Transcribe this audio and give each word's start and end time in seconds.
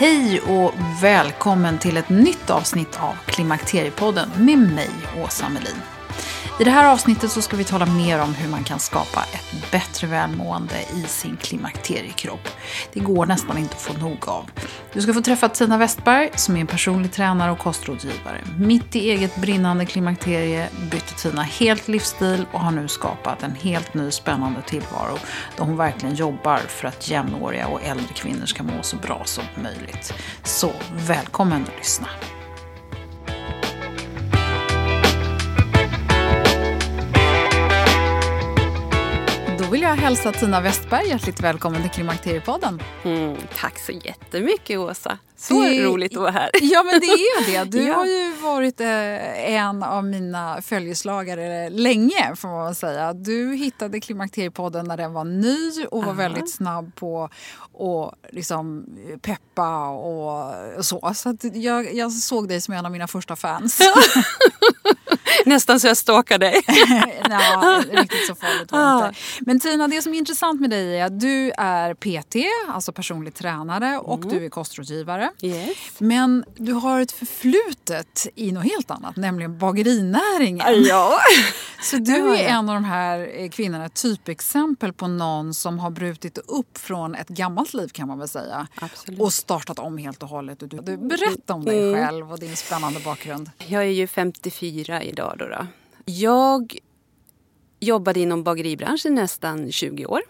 Hej 0.00 0.40
och 0.40 0.72
välkommen 1.02 1.78
till 1.78 1.96
ett 1.96 2.08
nytt 2.08 2.50
avsnitt 2.50 3.00
av 3.00 3.14
Klimakteriepodden 3.26 4.30
med 4.38 4.58
mig, 4.58 4.90
Åsa 5.24 5.48
Melin. 5.48 5.99
I 6.60 6.64
det 6.64 6.70
här 6.70 6.92
avsnittet 6.92 7.30
så 7.30 7.42
ska 7.42 7.56
vi 7.56 7.64
tala 7.64 7.86
mer 7.86 8.22
om 8.22 8.34
hur 8.34 8.48
man 8.48 8.64
kan 8.64 8.78
skapa 8.78 9.24
ett 9.32 9.70
bättre 9.72 10.06
välmående 10.06 10.74
i 10.94 11.02
sin 11.02 11.36
klimakteriekropp. 11.36 12.48
Det 12.92 13.00
går 13.00 13.26
nästan 13.26 13.58
inte 13.58 13.74
att 13.74 13.82
få 13.82 13.92
nog 13.92 14.28
av. 14.28 14.50
Du 14.92 15.02
ska 15.02 15.14
få 15.14 15.20
träffa 15.20 15.48
Tina 15.48 15.78
Westberg 15.78 16.30
som 16.34 16.56
är 16.56 16.60
en 16.60 16.66
personlig 16.66 17.12
tränare 17.12 17.52
och 17.52 17.58
kostrådgivare. 17.58 18.40
Mitt 18.58 18.96
i 18.96 19.10
eget 19.10 19.36
brinnande 19.36 19.86
klimakterie 19.86 20.68
bytte 20.90 21.14
Tina 21.14 21.42
helt 21.42 21.88
livsstil 21.88 22.46
och 22.52 22.60
har 22.60 22.70
nu 22.70 22.88
skapat 22.88 23.42
en 23.42 23.54
helt 23.54 23.94
ny 23.94 24.10
spännande 24.10 24.62
tillvaro 24.62 25.18
där 25.56 25.64
hon 25.64 25.76
verkligen 25.76 26.14
jobbar 26.14 26.58
för 26.58 26.88
att 26.88 27.10
jämnåriga 27.10 27.66
och 27.68 27.82
äldre 27.84 28.14
kvinnor 28.14 28.46
ska 28.46 28.62
må 28.62 28.82
så 28.82 28.96
bra 28.96 29.22
som 29.24 29.44
möjligt. 29.62 30.14
Så 30.44 30.72
välkommen 31.06 31.62
att 31.62 31.78
lyssna. 31.78 32.08
Jag 39.90 39.96
hälsa 39.96 40.32
Tina 40.32 40.60
Westberg 40.60 41.08
hjärtligt 41.08 41.40
välkommen 41.40 41.82
till 41.82 41.90
Klimakteriepodden. 41.90 42.82
Mm, 43.04 43.36
tack 43.56 43.78
så 43.78 43.92
jättemycket 43.92 44.78
Åsa. 44.78 45.18
Så 45.36 45.62
Det- 45.62 45.84
roligt 45.84 46.12
att 46.16 46.20
vara 46.22 46.30
här. 46.30 46.50
Ja, 46.62 46.82
men 46.82 47.00
det 47.00 47.06
är 47.06 47.52
det. 47.64 47.70
Du 47.78 47.82
Ja. 47.86 47.94
har 47.94 48.06
ju 48.06 48.32
varit 48.42 48.80
eh, 48.80 49.54
en 49.54 49.82
av 49.82 50.04
mina 50.04 50.62
följeslagare 50.62 51.70
länge, 51.70 52.36
får 52.36 52.48
man 52.48 52.74
säga. 52.74 53.12
Du 53.12 53.54
hittade 53.54 54.00
Klimakteriepodden 54.00 54.86
när 54.88 54.96
den 54.96 55.12
var 55.12 55.24
ny 55.24 55.84
och 55.90 55.98
var 55.98 56.12
Aha. 56.12 56.12
väldigt 56.12 56.50
snabb 56.54 56.94
på 56.94 57.24
att 57.24 58.32
liksom 58.34 58.86
peppa 59.22 59.88
och 59.88 60.54
så. 60.84 61.12
Så 61.14 61.36
jag, 61.54 61.94
jag 61.94 62.12
såg 62.12 62.48
dig 62.48 62.60
som 62.60 62.74
en 62.74 62.86
av 62.86 62.92
mina 62.92 63.08
första 63.08 63.36
fans. 63.36 63.78
Nästan 65.46 65.80
så 65.80 65.86
jag 65.86 65.96
stalkar 65.96 66.38
dig. 66.38 66.60
ja, 67.30 67.82
riktigt 67.90 68.26
så 68.26 68.34
farligt 68.34 68.72
var 68.72 69.02
det 69.02 69.08
inte. 69.08 69.20
Men 69.40 69.60
Tina, 69.60 69.88
det 69.88 70.02
som 70.02 70.14
är 70.14 70.18
intressant 70.18 70.60
med 70.60 70.70
dig 70.70 70.98
är 71.00 71.04
att 71.04 71.20
du 71.20 71.52
är 71.58 71.94
PT, 71.94 72.36
alltså 72.68 72.92
personlig 72.92 73.34
tränare, 73.34 73.98
och 73.98 74.20
Mm. 74.24 74.28
du 74.38 74.44
är 74.44 74.48
kostrådgivare. 74.50 75.30
Yes. 75.42 75.76
Men 75.98 76.44
du 76.56 76.72
har 76.72 77.00
ett 77.00 77.12
förflutet 77.12 78.26
i 78.34 78.52
något 78.52 78.64
helt 78.64 78.90
annat, 78.90 79.16
nämligen 79.16 79.58
bagerinäringen. 79.58 80.82
Ja. 80.84 81.18
Så 81.82 81.96
du 81.96 82.36
är 82.36 82.48
en 82.48 82.68
av 82.68 82.74
de 82.74 82.84
här 82.84 83.30
eh, 83.36 83.48
kvinnorna, 83.50 83.84
ett 83.86 83.94
typexempel 84.02 84.92
på 84.92 85.06
någon 85.08 85.54
som 85.54 85.78
har 85.78 85.90
brutit 85.90 86.38
upp 86.38 86.78
från 86.78 87.14
ett 87.14 87.28
gammalt 87.28 87.74
liv 87.74 87.88
kan 87.88 88.08
man 88.08 88.18
väl 88.18 88.28
säga. 88.28 88.66
Absolut. 88.80 89.20
Och 89.20 89.32
startat 89.32 89.78
om 89.78 89.98
helt 89.98 90.22
och 90.22 90.28
hållet. 90.28 90.58
Du, 90.60 90.96
berätta 90.96 91.54
om 91.54 91.64
dig 91.64 91.80
Mm. 91.80 91.94
själv 92.06 92.32
och 92.32 92.38
din 92.38 92.56
spännande 92.56 93.00
bakgrund. 93.00 93.50
Jag 93.66 93.82
är 93.82 93.86
ju 93.86 94.06
34 94.50 95.02
idag. 95.02 95.34
Då, 95.38 95.46
då. 95.46 95.66
Jag 96.04 96.78
jobbade 97.80 98.20
inom 98.20 98.42
bageribranschen 98.42 99.14
nästan 99.14 99.72
20 99.72 100.06
år. 100.06 100.20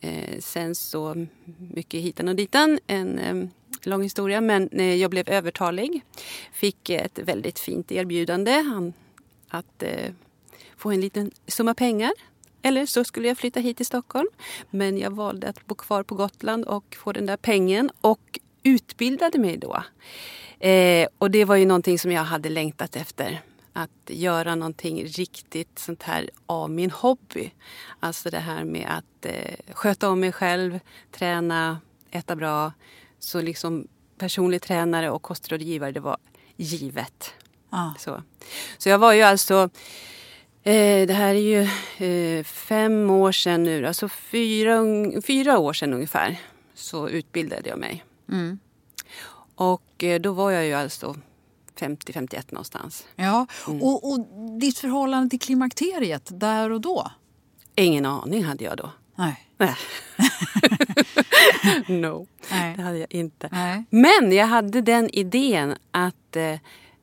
Eh, 0.00 0.38
sen 0.40 0.74
så 0.74 1.26
mycket 1.58 2.00
hitan 2.00 2.28
och 2.28 2.36
ditan. 2.36 2.78
En 2.86 3.18
eh, 3.18 3.48
lång 3.82 4.02
historia. 4.02 4.40
Men 4.40 4.68
eh, 4.68 4.94
jag 4.94 5.10
blev 5.10 5.28
övertalig. 5.28 6.02
Fick 6.52 6.90
ett 6.90 7.18
väldigt 7.18 7.58
fint 7.58 7.92
erbjudande 7.92 8.52
han, 8.52 8.92
att 9.48 9.82
eh, 9.82 10.12
få 10.76 10.90
en 10.90 11.00
liten 11.00 11.30
summa 11.46 11.74
pengar. 11.74 12.12
Eller 12.62 12.86
så 12.86 13.04
skulle 13.04 13.28
jag 13.28 13.38
flytta 13.38 13.60
hit 13.60 13.76
till 13.76 13.86
Stockholm. 13.86 14.28
Men 14.70 14.98
jag 14.98 15.10
valde 15.10 15.48
att 15.48 15.66
bo 15.66 15.74
kvar 15.74 16.02
på 16.02 16.14
Gotland 16.14 16.64
och 16.64 16.96
få 16.98 17.12
den 17.12 17.26
där 17.26 17.36
pengen. 17.36 17.90
Och 18.00 18.38
utbildade 18.62 19.38
mig 19.38 19.56
då. 19.56 19.82
Eh, 20.66 21.08
och 21.18 21.30
det 21.30 21.44
var 21.44 21.56
ju 21.56 21.66
någonting 21.66 21.98
som 21.98 22.12
jag 22.12 22.24
hade 22.24 22.48
längtat 22.48 22.96
efter. 22.96 23.42
Att 23.78 23.90
göra 24.06 24.54
någonting 24.54 25.04
riktigt 25.04 25.78
sånt 25.78 26.02
här 26.02 26.30
av 26.46 26.70
min 26.70 26.90
hobby. 26.90 27.50
Alltså 28.00 28.30
det 28.30 28.38
här 28.38 28.64
med 28.64 28.86
att 28.90 29.26
eh, 29.26 29.74
sköta 29.74 30.10
om 30.10 30.20
mig 30.20 30.32
själv, 30.32 30.80
träna, 31.12 31.80
äta 32.10 32.36
bra. 32.36 32.72
Så 33.18 33.40
liksom 33.40 33.88
personlig 34.18 34.62
tränare 34.62 35.10
och 35.10 35.22
kostrådgivare, 35.22 35.92
det 35.92 36.00
var 36.00 36.16
givet. 36.56 37.34
Ah. 37.70 37.90
Så, 37.98 38.22
så 38.78 38.88
jag 38.88 38.98
var 38.98 39.12
ju 39.12 39.22
alltså, 39.22 39.70
eh, 40.62 41.06
det 41.06 41.14
här 41.14 41.34
är 41.34 41.68
ju 41.68 41.68
eh, 42.06 42.44
fem 42.44 43.10
år 43.10 43.32
sedan 43.32 43.62
nu, 43.62 43.86
alltså 43.86 44.08
fyra, 44.08 44.82
fyra 45.26 45.58
år 45.58 45.72
sedan 45.72 45.92
ungefär, 45.92 46.40
så 46.74 47.08
utbildade 47.08 47.68
jag 47.68 47.78
mig. 47.78 48.04
Mm. 48.28 48.58
Och 49.54 50.04
eh, 50.04 50.20
då 50.20 50.32
var 50.32 50.50
jag 50.50 50.66
ju 50.66 50.72
alltså 50.72 51.16
50-51 51.80 52.44
någonstans. 52.50 53.06
Ja, 53.16 53.46
Mm. 53.68 53.82
och, 53.82 54.10
och 54.10 54.20
ditt 54.60 54.78
förhållande 54.78 55.30
till 55.30 55.40
klimakteriet 55.40 56.30
där 56.40 56.70
och 56.70 56.80
då? 56.80 57.10
Ingen 57.74 58.06
aning 58.06 58.44
hade 58.44 58.64
jag 58.64 58.76
då. 58.76 58.90
Nej. 59.14 59.46
Nej. 59.58 59.74
no, 62.00 62.26
Nej. 62.50 62.76
det 62.76 62.82
hade 62.82 62.98
jag 62.98 63.12
inte. 63.12 63.48
Nej. 63.52 63.84
Men 63.90 64.32
jag 64.32 64.46
hade 64.46 64.80
den 64.80 65.10
idén 65.10 65.74
att 65.90 66.36
eh, 66.36 66.58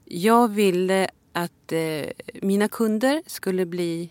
jag 0.05 0.47
ville 0.47 1.09
att 1.33 1.71
eh, 1.71 2.05
mina 2.41 2.67
kunder 2.67 3.21
skulle 3.27 3.65
bli 3.65 4.09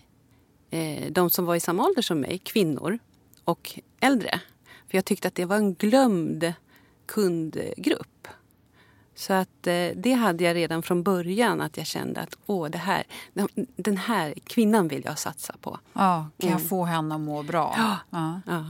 eh, 0.69 1.11
de 1.11 1.29
som 1.29 1.45
var 1.45 1.55
i 1.55 1.59
samma 1.59 1.85
ålder 1.85 2.01
som 2.01 2.19
mig, 2.19 2.37
kvinnor 2.43 2.99
och 3.43 3.79
äldre. 3.99 4.39
För 4.89 4.97
jag 4.97 5.05
tyckte 5.05 5.27
att 5.27 5.35
det 5.35 5.45
var 5.45 5.55
en 5.55 5.73
glömd 5.73 6.53
kundgrupp. 7.05 8.07
Så 9.23 9.33
att 9.33 9.67
eh, 9.67 9.89
det 9.95 10.13
hade 10.13 10.43
jag 10.43 10.55
redan 10.55 10.83
från 10.83 11.03
början 11.03 11.61
att 11.61 11.77
jag 11.77 11.85
kände 11.85 12.21
att 12.21 12.37
åh, 12.45 12.69
det 12.69 12.77
här, 12.77 13.03
den 13.75 13.97
här 13.97 14.33
kvinnan 14.43 14.87
vill 14.87 15.01
jag 15.05 15.19
satsa 15.19 15.55
på. 15.61 15.79
Ja, 15.93 16.29
kan 16.37 16.49
jag 16.49 16.57
mm. 16.57 16.69
få 16.69 16.83
henne 16.83 17.15
att 17.15 17.21
må 17.21 17.43
bra? 17.43 17.73
Ja. 17.77 17.97
ja. 18.09 18.41
ja. 18.45 18.65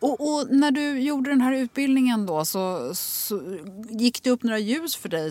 Och, 0.00 0.20
och, 0.20 0.46
när 0.50 0.70
du 0.70 1.00
gjorde 1.00 1.30
den 1.30 1.40
här 1.40 1.52
utbildningen 1.52 2.26
då 2.26 2.44
så, 2.44 2.94
så, 2.94 3.40
gick 3.88 4.22
det 4.22 4.30
upp 4.30 4.42
några 4.42 4.58
ljus 4.58 4.96
för 4.96 5.08
dig 5.08 5.30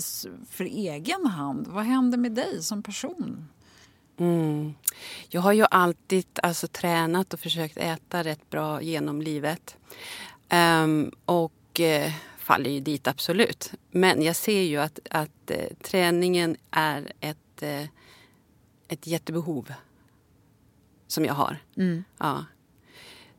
för 0.49 0.63
egen 0.63 1.25
hand. 1.25 1.67
Vad 1.67 1.83
hände 1.83 2.17
med 2.17 2.31
dig 2.31 2.63
som 2.63 2.83
person? 2.83 3.47
Mm. 4.19 4.73
Jag 5.29 5.41
har 5.41 5.53
ju 5.53 5.65
alltid 5.71 6.25
alltså, 6.43 6.67
tränat 6.67 7.33
och 7.33 7.39
försökt 7.39 7.77
äta 7.77 8.23
rätt 8.23 8.49
bra 8.49 8.81
genom 8.81 9.21
livet. 9.21 9.77
Um, 10.53 11.11
och 11.25 11.79
uh, 11.79 12.13
faller 12.51 12.69
ju 12.69 12.79
dit 12.79 13.07
absolut. 13.07 13.71
Men 13.91 14.21
jag 14.21 14.35
ser 14.35 14.61
ju 14.61 14.77
att, 14.77 14.99
att 15.09 15.51
uh, 15.51 15.57
träningen 15.83 16.57
är 16.71 17.11
ett, 17.19 17.63
uh, 17.63 17.85
ett 18.87 19.07
jättebehov 19.07 19.73
som 21.07 21.25
jag 21.25 21.33
har. 21.33 21.57
Mm. 21.77 22.03
Ja. 22.19 22.45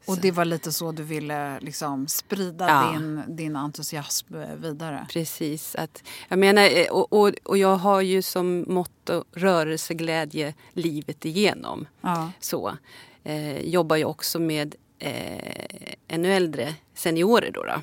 Och 0.07 0.19
det 0.21 0.31
var 0.31 0.45
lite 0.45 0.73
så 0.73 0.93
du 0.93 1.03
ville 1.03 1.61
liksom 1.61 2.09
sprida 2.09 2.69
ja. 2.69 2.93
din, 2.93 3.23
din 3.37 3.57
entusiasm 3.57 4.35
vidare? 4.57 5.07
Precis. 5.11 5.75
Att, 5.75 6.03
jag 6.29 6.39
menar, 6.39 6.63
eh, 6.63 6.87
och, 6.91 7.13
och, 7.13 7.33
och 7.45 7.59
jag 7.59 7.77
har 7.77 8.01
ju 8.01 8.23
som 8.23 8.65
motto 8.69 9.25
rörelseglädje 9.33 10.55
livet 10.73 11.25
igenom. 11.25 11.87
Ja. 12.01 12.31
Så. 12.41 12.77
Eh, 13.25 13.61
jobbar 13.61 13.97
ju 13.97 14.05
också 14.05 14.39
med 14.39 14.75
eh, 14.99 15.95
ännu 16.09 16.33
äldre 16.33 16.75
seniorer. 16.95 17.51
Då, 17.51 17.65
då 17.65 17.81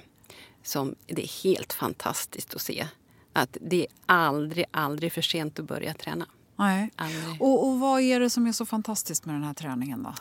som 0.64 0.96
Det 1.06 1.24
är 1.24 1.44
helt 1.44 1.74
fantastiskt 1.74 2.54
att 2.54 2.62
se 2.62 2.88
att 3.34 3.58
det 3.62 3.82
är 3.82 3.88
aldrig, 4.06 4.66
aldrig 4.72 5.14
för 5.14 5.22
sent 5.22 5.60
att 5.60 5.66
börja 5.66 5.94
träna. 5.94 6.26
Nej. 6.56 6.92
Och, 7.40 7.68
och 7.68 7.80
vad 7.80 8.02
är 8.02 8.20
det 8.20 8.30
som 8.30 8.48
är 8.48 8.52
så 8.52 8.66
fantastiskt 8.66 9.26
med 9.26 9.36
den 9.36 9.44
här 9.44 9.54
träningen? 9.54 10.04
då? 10.04 10.14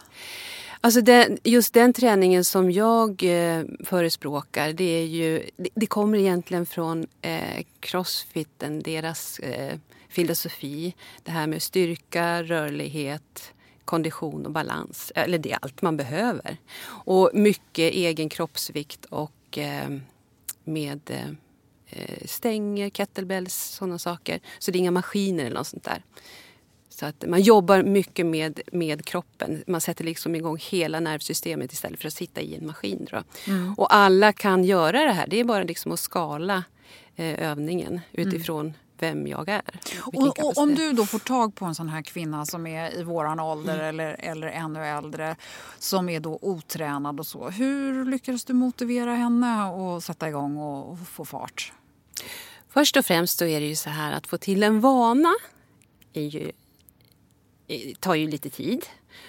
Alltså 0.81 1.00
den, 1.00 1.38
just 1.44 1.75
den 1.75 1.93
träningen 1.93 2.44
som 2.44 2.70
jag 2.70 3.23
eh, 3.23 3.64
förespråkar 3.85 4.73
det, 4.73 4.85
är 4.85 5.06
ju, 5.06 5.50
det, 5.56 5.69
det 5.75 5.87
kommer 5.87 6.19
egentligen 6.19 6.67
från 6.67 7.06
eh, 7.23 7.64
crossfiten, 7.81 8.82
deras 8.82 9.38
eh, 9.38 9.79
filosofi. 10.08 10.94
Det 11.23 11.31
här 11.31 11.46
med 11.46 11.62
styrka, 11.62 12.43
rörlighet, 12.43 13.52
kondition 13.85 14.46
och 14.46 14.52
balans. 14.52 15.12
Eller 15.14 15.38
det 15.38 15.52
är 15.52 15.58
allt 15.62 15.82
man 15.82 15.96
behöver. 15.96 16.56
Och 16.87 17.31
mycket 17.35 17.93
egen 17.93 18.29
kroppsvikt 18.29 19.05
och 19.05 19.58
eh, 19.58 19.88
med 20.68 21.10
eh, 21.86 22.26
stänger, 22.26 22.90
kettlebells, 22.90 23.54
sådana 23.54 23.98
saker. 23.98 24.40
Så 24.58 24.70
det 24.70 24.78
är 24.78 24.80
inga 24.80 24.90
maskiner 24.90 25.44
eller 25.44 25.56
något 25.56 25.66
sånt 25.66 25.84
där. 25.84 26.02
Så 26.88 27.06
att 27.06 27.24
man 27.28 27.42
jobbar 27.42 27.82
mycket 27.82 28.26
med, 28.26 28.60
med 28.72 29.04
kroppen. 29.04 29.64
Man 29.66 29.80
sätter 29.80 30.04
liksom 30.04 30.34
igång 30.34 30.58
hela 30.70 31.00
nervsystemet 31.00 31.72
istället 31.72 32.00
för 32.00 32.08
att 32.08 32.14
sitta 32.14 32.40
i 32.40 32.54
en 32.54 32.66
maskin. 32.66 33.06
Mm. 33.46 33.74
Och 33.74 33.94
alla 33.94 34.32
kan 34.32 34.64
göra 34.64 35.04
det 35.04 35.12
här. 35.12 35.26
Det 35.26 35.40
är 35.40 35.44
bara 35.44 35.62
liksom 35.62 35.92
att 35.92 36.00
skala 36.00 36.64
eh, 37.16 37.50
övningen 37.50 38.00
utifrån 38.12 38.60
mm. 38.60 38.74
Vem 39.02 39.26
jag 39.26 39.48
är. 39.48 39.80
Och, 40.04 40.38
och, 40.38 40.58
om 40.58 40.74
du 40.74 40.92
då 40.92 41.06
får 41.06 41.18
tag 41.18 41.54
på 41.54 41.64
en 41.64 41.74
sån 41.74 41.88
här 41.88 42.02
kvinna 42.02 42.46
som 42.46 42.66
är 42.66 42.98
i 42.98 43.02
våran 43.02 43.40
ålder 43.40 43.74
mm. 43.74 43.86
eller, 43.86 44.16
eller 44.18 44.46
ännu 44.46 44.86
äldre 44.86 45.36
som 45.78 46.08
är 46.08 46.20
då 46.20 46.38
otränad 46.42 47.20
och 47.20 47.26
så. 47.26 47.50
Hur 47.50 48.04
lyckades 48.04 48.44
du 48.44 48.52
motivera 48.52 49.14
henne 49.14 49.62
att 49.62 50.04
sätta 50.04 50.28
igång 50.28 50.56
och, 50.56 50.92
och 50.92 50.98
få 50.98 51.24
fart? 51.24 51.72
Först 52.68 52.96
och 52.96 53.06
främst 53.06 53.42
är 53.42 53.60
det 53.60 53.66
ju 53.66 53.76
så 53.76 53.90
här 53.90 54.12
att 54.12 54.26
få 54.26 54.38
till 54.38 54.62
en 54.62 54.80
vana 54.80 55.34
är 56.12 56.22
ju 56.22 56.52
tar 58.00 58.14
ju 58.14 58.26
lite 58.30 58.50
tid. 58.50 58.86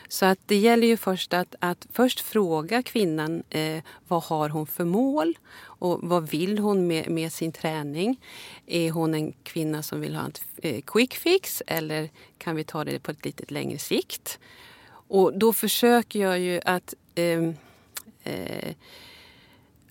Så 0.07 0.25
att 0.25 0.39
det 0.45 0.55
gäller 0.55 0.87
ju 0.87 0.97
först 0.97 1.33
att, 1.33 1.55
att 1.59 1.87
först 1.91 2.19
fråga 2.19 2.83
kvinnan 2.83 3.43
eh, 3.49 3.83
vad 4.07 4.23
har 4.23 4.49
hon 4.49 4.67
för 4.67 4.85
mål 4.85 5.37
och 5.61 5.99
vad 6.01 6.29
vill 6.29 6.59
hon 6.59 6.87
med, 6.87 7.09
med 7.09 7.33
sin 7.33 7.51
träning. 7.51 8.19
Är 8.65 8.91
hon 8.91 9.13
en 9.13 9.33
kvinna 9.43 9.83
som 9.83 10.01
vill 10.01 10.15
ha 10.15 10.23
en 10.23 10.33
eh, 10.57 10.81
quick 10.81 11.13
fix 11.13 11.63
eller 11.67 12.09
kan 12.37 12.55
vi 12.55 12.63
ta 12.63 12.83
det 12.83 12.99
på 12.99 13.11
ett 13.11 13.25
lite 13.25 13.53
längre 13.53 13.77
sikt? 13.77 14.39
Och 15.07 15.39
då 15.39 15.53
försöker 15.53 16.19
jag 16.19 16.39
ju 16.39 16.61
att 16.65 16.93
eh, 17.15 17.43
eh, 18.23 18.75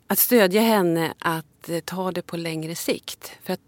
att 0.06 0.18
stödja 0.18 0.60
henne 0.60 1.14
att 1.18 1.68
eh, 1.68 1.80
ta 1.80 2.12
det 2.12 2.22
på 2.22 2.36
längre 2.36 2.74
sikt. 2.74 3.32
För 3.42 3.52
att 3.52 3.67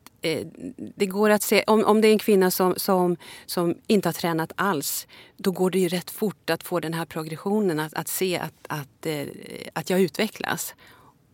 det 0.97 1.07
går 1.07 1.31
att 1.31 1.43
se, 1.43 1.65
om, 1.67 1.85
om 1.85 2.01
det 2.01 2.09
är 2.09 2.13
en 2.13 2.19
kvinna 2.19 2.51
som, 2.51 2.75
som, 2.77 3.17
som 3.47 3.75
inte 3.87 4.09
har 4.09 4.13
tränat 4.13 4.53
alls, 4.55 5.07
då 5.37 5.51
går 5.51 5.71
det 5.71 5.79
ju 5.79 5.89
rätt 5.89 6.11
fort 6.11 6.51
att 6.51 6.63
få 6.63 6.81
den 6.81 6.95
här 6.95 7.05
progressionen, 7.05 7.81
att, 7.81 7.95
att 7.95 8.09
se 8.09 8.39
att, 8.39 8.55
att, 8.69 9.07
eh, 9.07 9.27
att 9.73 9.91
jag 9.91 10.01
utvecklas. 10.01 10.75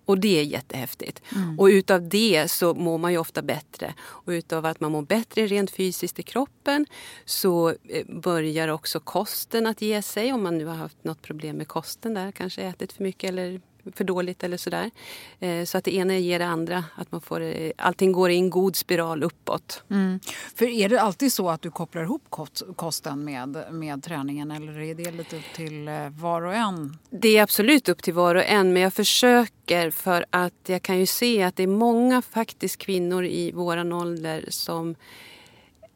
Och 0.04 0.18
det 0.18 0.40
är 0.40 0.42
jättehäftigt. 0.42 1.22
Mm. 1.34 1.58
Och 1.58 1.66
utav 1.66 2.08
det 2.08 2.48
så 2.50 2.74
mår 2.74 2.98
man 2.98 3.12
ju 3.12 3.18
ofta 3.18 3.42
bättre. 3.42 3.94
Och 3.98 4.30
utav 4.30 4.66
att 4.66 4.80
man 4.80 4.92
mår 4.92 5.02
bättre 5.02 5.46
rent 5.46 5.70
fysiskt 5.70 6.18
i 6.18 6.22
kroppen 6.22 6.86
så 7.24 7.68
eh, 7.68 8.06
börjar 8.06 8.68
också 8.68 9.00
kosten 9.00 9.66
att 9.66 9.82
ge 9.82 10.02
sig. 10.02 10.32
Om 10.32 10.42
man 10.42 10.58
nu 10.58 10.64
har 10.64 10.74
haft 10.74 11.04
något 11.04 11.22
problem 11.22 11.56
med 11.56 11.68
kosten 11.68 12.14
där, 12.14 12.32
kanske 12.32 12.62
ätit 12.62 12.92
för 12.92 13.02
mycket 13.02 13.28
eller 13.28 13.60
för 13.94 14.04
dåligt 14.04 14.44
eller 14.44 14.56
sådär. 14.56 14.90
Eh, 15.40 15.64
så 15.64 15.78
att 15.78 15.84
det 15.84 15.94
ena 15.94 16.18
ger 16.18 16.38
det 16.38 16.46
andra. 16.46 16.84
Att 16.94 17.12
man 17.12 17.20
får, 17.20 17.40
eh, 17.40 17.70
allting 17.78 18.12
går 18.12 18.30
i 18.30 18.36
en 18.36 18.50
god 18.50 18.76
spiral 18.76 19.22
uppåt. 19.22 19.82
Mm. 19.90 20.20
För 20.54 20.66
är 20.66 20.88
det 20.88 21.00
alltid 21.00 21.32
så 21.32 21.50
att 21.50 21.62
du 21.62 21.70
kopplar 21.70 22.02
ihop 22.02 22.22
kosten 22.76 23.24
med, 23.24 23.64
med 23.70 24.02
träningen 24.02 24.50
eller 24.50 24.80
är 24.80 24.94
det 24.94 25.10
lite 25.10 25.36
upp 25.36 25.54
till 25.54 25.88
eh, 25.88 26.08
var 26.08 26.42
och 26.42 26.54
en? 26.54 26.98
Det 27.10 27.36
är 27.36 27.42
absolut 27.42 27.88
upp 27.88 28.02
till 28.02 28.14
var 28.14 28.34
och 28.34 28.44
en 28.44 28.72
men 28.72 28.82
jag 28.82 28.94
försöker 28.94 29.90
för 29.90 30.26
att 30.30 30.54
jag 30.66 30.82
kan 30.82 30.98
ju 30.98 31.06
se 31.06 31.42
att 31.42 31.56
det 31.56 31.62
är 31.62 31.66
många 31.66 32.22
faktiskt 32.22 32.76
kvinnor 32.76 33.24
i 33.24 33.52
våran 33.52 33.92
ålder 33.92 34.44
som 34.48 34.94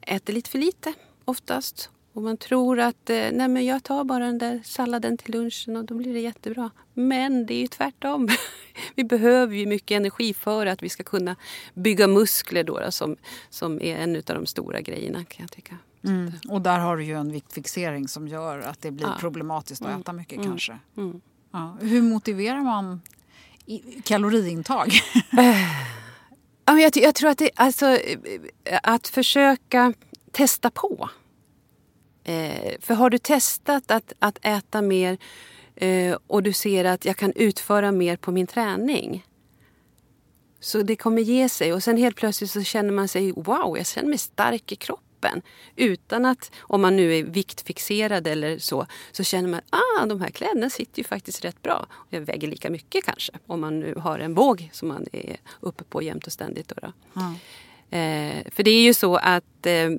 äter 0.00 0.32
lite 0.32 0.50
för 0.50 0.58
lite 0.58 0.92
oftast 1.24 1.90
och 2.12 2.22
man 2.22 2.36
tror 2.36 2.80
att 2.80 3.10
eh, 3.10 3.16
nej 3.32 3.48
men 3.48 3.64
jag 3.64 3.82
tar 3.82 4.04
bara 4.04 4.24
den 4.26 4.38
där 4.38 4.60
salladen 4.64 5.16
till 5.16 5.34
lunchen 5.34 5.76
och 5.76 5.84
då 5.84 5.94
blir 5.94 6.14
det 6.14 6.20
jättebra. 6.20 6.70
Men 6.94 7.46
det 7.46 7.54
är 7.54 7.60
ju 7.60 7.66
tvärtom. 7.66 8.28
Vi 8.94 9.04
behöver 9.04 9.56
ju 9.56 9.66
mycket 9.66 9.96
energi 9.96 10.34
för 10.34 10.66
att 10.66 10.82
vi 10.82 10.88
ska 10.88 11.02
kunna 11.02 11.36
bygga 11.74 12.06
muskler 12.06 12.64
då, 12.64 12.80
då 12.80 12.90
som, 12.90 13.16
som 13.50 13.80
är 13.80 13.96
en 13.96 14.16
av 14.16 14.22
de 14.24 14.46
stora 14.46 14.80
grejerna 14.80 15.24
kan 15.24 15.42
jag 15.42 15.50
tycka. 15.50 15.76
Mm. 16.04 16.32
Och 16.48 16.60
där 16.60 16.78
har 16.78 16.96
du 16.96 17.04
ju 17.04 17.14
en 17.14 17.32
viktfixering 17.32 18.08
som 18.08 18.28
gör 18.28 18.58
att 18.58 18.82
det 18.82 18.90
blir 18.90 19.06
ja. 19.06 19.16
problematiskt 19.20 19.82
att 19.82 19.88
mm. 19.88 20.00
äta 20.00 20.12
mycket 20.12 20.38
mm. 20.38 20.46
kanske. 20.46 20.78
Mm. 20.96 21.20
Ja. 21.52 21.76
Hur 21.80 22.02
motiverar 22.02 22.60
man 22.60 23.00
kaloriintag? 24.04 24.92
jag, 26.66 26.96
jag 26.96 27.14
tror 27.14 27.30
att 27.30 27.38
det, 27.38 27.50
alltså, 27.54 27.98
att 28.82 29.08
försöka 29.08 29.92
testa 30.32 30.70
på. 30.70 31.10
Eh, 32.24 32.74
för 32.80 32.94
har 32.94 33.10
du 33.10 33.18
testat 33.18 33.90
att, 33.90 34.12
att 34.18 34.38
äta 34.42 34.82
mer 34.82 35.18
eh, 35.76 36.16
och 36.26 36.42
du 36.42 36.52
ser 36.52 36.84
att 36.84 37.04
jag 37.04 37.16
kan 37.16 37.32
utföra 37.32 37.92
mer 37.92 38.16
på 38.16 38.32
min 38.32 38.46
träning. 38.46 39.24
Så 40.60 40.82
det 40.82 40.96
kommer 40.96 41.22
ge 41.22 41.48
sig 41.48 41.72
och 41.72 41.82
sen 41.82 41.96
helt 41.96 42.16
plötsligt 42.16 42.50
så 42.50 42.62
känner 42.62 42.92
man 42.92 43.08
sig 43.08 43.32
wow, 43.32 43.76
jag 43.76 43.86
känner 43.86 44.08
mig 44.08 44.18
stark 44.18 44.72
i 44.72 44.76
kroppen. 44.76 45.42
Utan 45.76 46.24
att, 46.24 46.50
om 46.58 46.80
man 46.80 46.96
nu 46.96 47.16
är 47.16 47.22
viktfixerad 47.22 48.26
eller 48.26 48.58
så, 48.58 48.86
så 49.12 49.24
känner 49.24 49.48
man 49.48 49.60
ah, 49.70 50.06
de 50.06 50.20
här 50.20 50.30
kläderna 50.30 50.70
sitter 50.70 50.98
ju 50.98 51.04
faktiskt 51.04 51.44
rätt 51.44 51.62
bra. 51.62 51.86
Jag 52.08 52.20
väger 52.20 52.48
lika 52.48 52.70
mycket 52.70 53.04
kanske, 53.04 53.32
om 53.46 53.60
man 53.60 53.80
nu 53.80 53.94
har 53.94 54.18
en 54.18 54.34
våg 54.34 54.70
som 54.72 54.88
man 54.88 55.06
är 55.12 55.36
uppe 55.60 55.84
på 55.84 56.02
jämt 56.02 56.26
och 56.26 56.32
ständigt. 56.32 56.68
Då, 56.68 56.74
då. 56.82 57.20
Mm. 57.20 57.34
Eh, 57.90 58.52
för 58.52 58.62
det 58.62 58.70
är 58.70 58.82
ju 58.82 58.94
så 58.94 59.16
att 59.16 59.66
eh, 59.66 59.90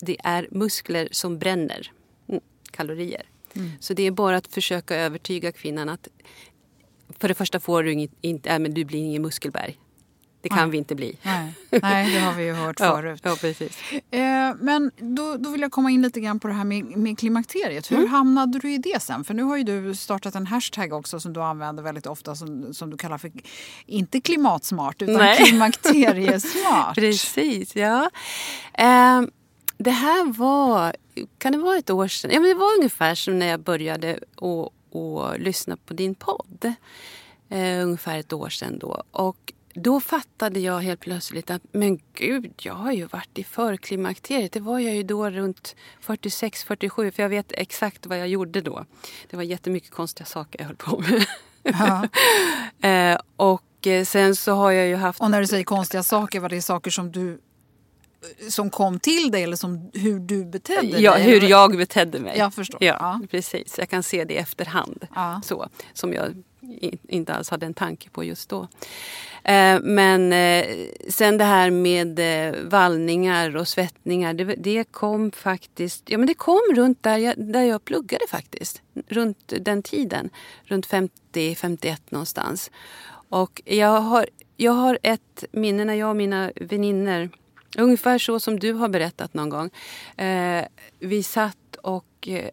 det 0.00 0.16
är 0.24 0.48
muskler 0.50 1.08
som 1.12 1.38
bränner 1.38 1.92
mm, 2.28 2.40
kalorier. 2.70 3.22
Mm. 3.54 3.70
Så 3.80 3.94
det 3.94 4.02
är 4.02 4.10
bara 4.10 4.36
att 4.36 4.46
försöka 4.46 4.96
övertyga 4.96 5.52
kvinnan 5.52 5.88
att 5.88 6.08
för 7.18 7.28
det 7.28 7.34
första 7.34 7.60
får 7.60 7.82
du 7.82 7.92
inget, 7.92 8.10
inte, 8.20 8.50
äh, 8.50 8.58
men 8.58 8.74
du 8.74 8.84
blir 8.84 8.98
ingen 8.98 9.22
muskelberg. 9.22 9.78
Det 10.42 10.48
kan 10.48 10.58
Nej. 10.58 10.70
vi 10.70 10.78
inte 10.78 10.94
bli. 10.94 11.16
Nej. 11.22 11.52
Nej, 11.82 12.14
det 12.14 12.20
har 12.20 12.34
vi 12.34 12.44
ju 12.44 12.52
hört 12.52 12.78
förut. 12.80 13.20
Ja, 13.24 13.36
precis. 13.40 13.78
Eh, 14.10 14.54
men 14.60 14.90
då, 14.98 15.36
då 15.36 15.50
vill 15.50 15.60
jag 15.60 15.72
komma 15.72 15.90
in 15.90 16.02
lite 16.02 16.20
grann 16.20 16.40
på 16.40 16.48
det 16.48 16.54
här 16.54 16.64
med, 16.64 16.84
med 16.84 17.18
klimakteriet. 17.18 17.90
Hur 17.90 17.96
Mm. 17.98 18.10
hamnade 18.10 18.58
du 18.58 18.72
i 18.72 18.78
det 18.78 19.02
sen? 19.02 19.24
För 19.24 19.34
nu 19.34 19.42
har 19.42 19.56
ju 19.56 19.62
du 19.64 19.94
startat 19.94 20.34
en 20.34 20.46
hashtag 20.46 20.92
också 20.92 21.20
som 21.20 21.32
du 21.32 21.42
använder 21.42 21.82
väldigt 21.82 22.06
ofta 22.06 22.34
som, 22.34 22.74
som 22.74 22.90
du 22.90 22.96
kallar 22.96 23.18
för, 23.18 23.32
inte 23.86 24.20
klimatsmart, 24.20 25.02
utan 25.02 25.16
Nej. 25.16 25.36
klimakteriesmart. 25.44 26.94
Precis, 26.94 27.76
ja. 27.76 28.10
Eh, 28.74 29.22
det 29.84 29.90
här 29.90 30.32
var, 30.32 30.96
kan 31.38 31.52
det 31.52 31.58
vara 31.58 31.78
ett 31.78 31.90
år 31.90 32.08
sedan? 32.08 32.30
Ja, 32.34 32.40
men 32.40 32.48
det 32.48 32.54
var 32.54 32.74
ungefär 32.78 33.14
som 33.14 33.38
när 33.38 33.46
jag 33.46 33.60
började 33.60 34.18
att, 34.36 34.96
att 34.96 35.40
lyssna 35.40 35.76
på 35.76 35.94
din 35.94 36.14
podd. 36.14 36.74
Eh, 37.48 37.82
ungefär 37.82 38.18
ett 38.18 38.32
år 38.32 38.48
sedan 38.48 38.78
då. 38.78 39.02
Och 39.10 39.52
då 39.74 40.00
fattade 40.00 40.60
jag 40.60 40.78
helt 40.80 41.00
plötsligt 41.00 41.50
att 41.50 41.62
men 41.72 42.00
gud, 42.14 42.52
jag 42.56 42.74
har 42.74 42.92
ju 42.92 43.06
varit 43.06 43.38
i 43.38 43.44
förklimakteriet. 43.44 44.52
Det 44.52 44.60
var 44.60 44.78
jag 44.78 44.94
ju 44.94 45.02
då 45.02 45.30
runt 45.30 45.76
46-47 46.06 47.10
för 47.10 47.22
jag 47.22 47.30
vet 47.30 47.52
exakt 47.52 48.06
vad 48.06 48.18
jag 48.18 48.28
gjorde 48.28 48.60
då. 48.60 48.84
Det 49.30 49.36
var 49.36 49.42
jättemycket 49.42 49.90
konstiga 49.90 50.26
saker 50.26 50.58
jag 50.58 50.66
höll 50.66 50.76
på 50.76 50.98
med. 50.98 51.26
Ja. 51.62 52.08
eh, 52.88 53.20
och 53.36 53.86
eh, 53.86 54.04
sen 54.04 54.36
så 54.36 54.52
har 54.52 54.70
jag 54.70 54.86
ju 54.86 54.96
haft... 54.96 55.20
Och 55.20 55.30
när 55.30 55.40
du 55.40 55.46
säger 55.46 55.64
konstiga 55.64 56.02
saker, 56.02 56.40
var 56.40 56.48
det 56.48 56.62
saker 56.62 56.90
som 56.90 57.12
du 57.12 57.40
som 58.48 58.70
kom 58.70 59.00
till 59.00 59.30
dig 59.30 59.42
eller 59.42 59.56
som 59.56 59.90
hur 59.94 60.18
du 60.18 60.44
betedde 60.44 60.92
dig? 60.92 61.02
Ja, 61.02 61.14
hur 61.14 61.40
jag 61.40 61.76
betedde 61.76 62.20
mig. 62.20 62.38
Jag 62.38 62.54
förstår. 62.54 62.84
Ja, 62.84 62.96
ja. 63.00 63.20
precis. 63.30 63.78
Jag 63.78 63.88
kan 63.88 64.02
se 64.02 64.24
det 64.24 64.34
i 64.34 64.36
efterhand. 64.36 65.06
Ja. 65.14 65.40
Så, 65.44 65.68
som 65.92 66.12
jag 66.12 66.34
inte 67.08 67.34
alls 67.34 67.50
hade 67.50 67.66
en 67.66 67.74
tanke 67.74 68.10
på 68.10 68.24
just 68.24 68.48
då. 68.48 68.68
Eh, 69.44 69.80
men 69.82 70.32
eh, 70.32 70.66
sen 71.08 71.38
det 71.38 71.44
här 71.44 71.70
med 71.70 72.18
eh, 72.18 72.54
vallningar 72.62 73.56
och 73.56 73.68
svettningar, 73.68 74.34
det, 74.34 74.44
det, 74.44 74.84
kom 74.84 75.32
faktiskt, 75.32 76.10
ja 76.10 76.18
men 76.18 76.26
det 76.26 76.34
kom 76.34 76.60
runt 76.74 77.02
där 77.02 77.18
jag, 77.18 77.34
där 77.52 77.62
jag 77.62 77.84
pluggade 77.84 78.24
faktiskt. 78.28 78.82
Runt 79.08 79.52
den 79.60 79.82
tiden, 79.82 80.30
runt 80.64 80.88
50-51 80.88 81.96
någonstans. 82.08 82.70
Och 83.28 83.62
jag 83.64 84.00
har, 84.00 84.26
jag 84.56 84.72
har 84.72 84.98
ett 85.02 85.44
minne 85.52 85.84
när 85.84 85.94
jag 85.94 86.10
och 86.10 86.16
mina 86.16 86.52
vänner 86.56 87.30
Ungefär 87.78 88.18
så 88.18 88.40
som 88.40 88.58
du 88.58 88.72
har 88.72 88.88
berättat 88.88 89.34
någon 89.34 89.48
gång. 89.48 89.70
Eh, 90.16 90.64
vi 90.98 91.22
satt 91.22 91.76
och 91.82 92.28
eh, 92.28 92.50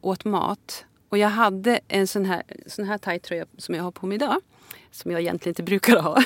åt 0.00 0.24
mat. 0.24 0.84
Och 1.08 1.18
jag 1.18 1.28
hade 1.28 1.80
en 1.88 2.06
sån 2.06 2.24
här, 2.24 2.42
sån 2.66 2.84
här 2.84 2.98
tajt 2.98 3.22
tröja 3.22 3.46
som 3.58 3.74
jag 3.74 3.82
har 3.82 3.90
på 3.90 4.06
mig 4.06 4.14
idag. 4.14 4.40
Som 4.90 5.10
jag 5.10 5.20
egentligen 5.20 5.50
inte 5.50 5.62
brukar 5.62 5.96
ha. 5.96 6.22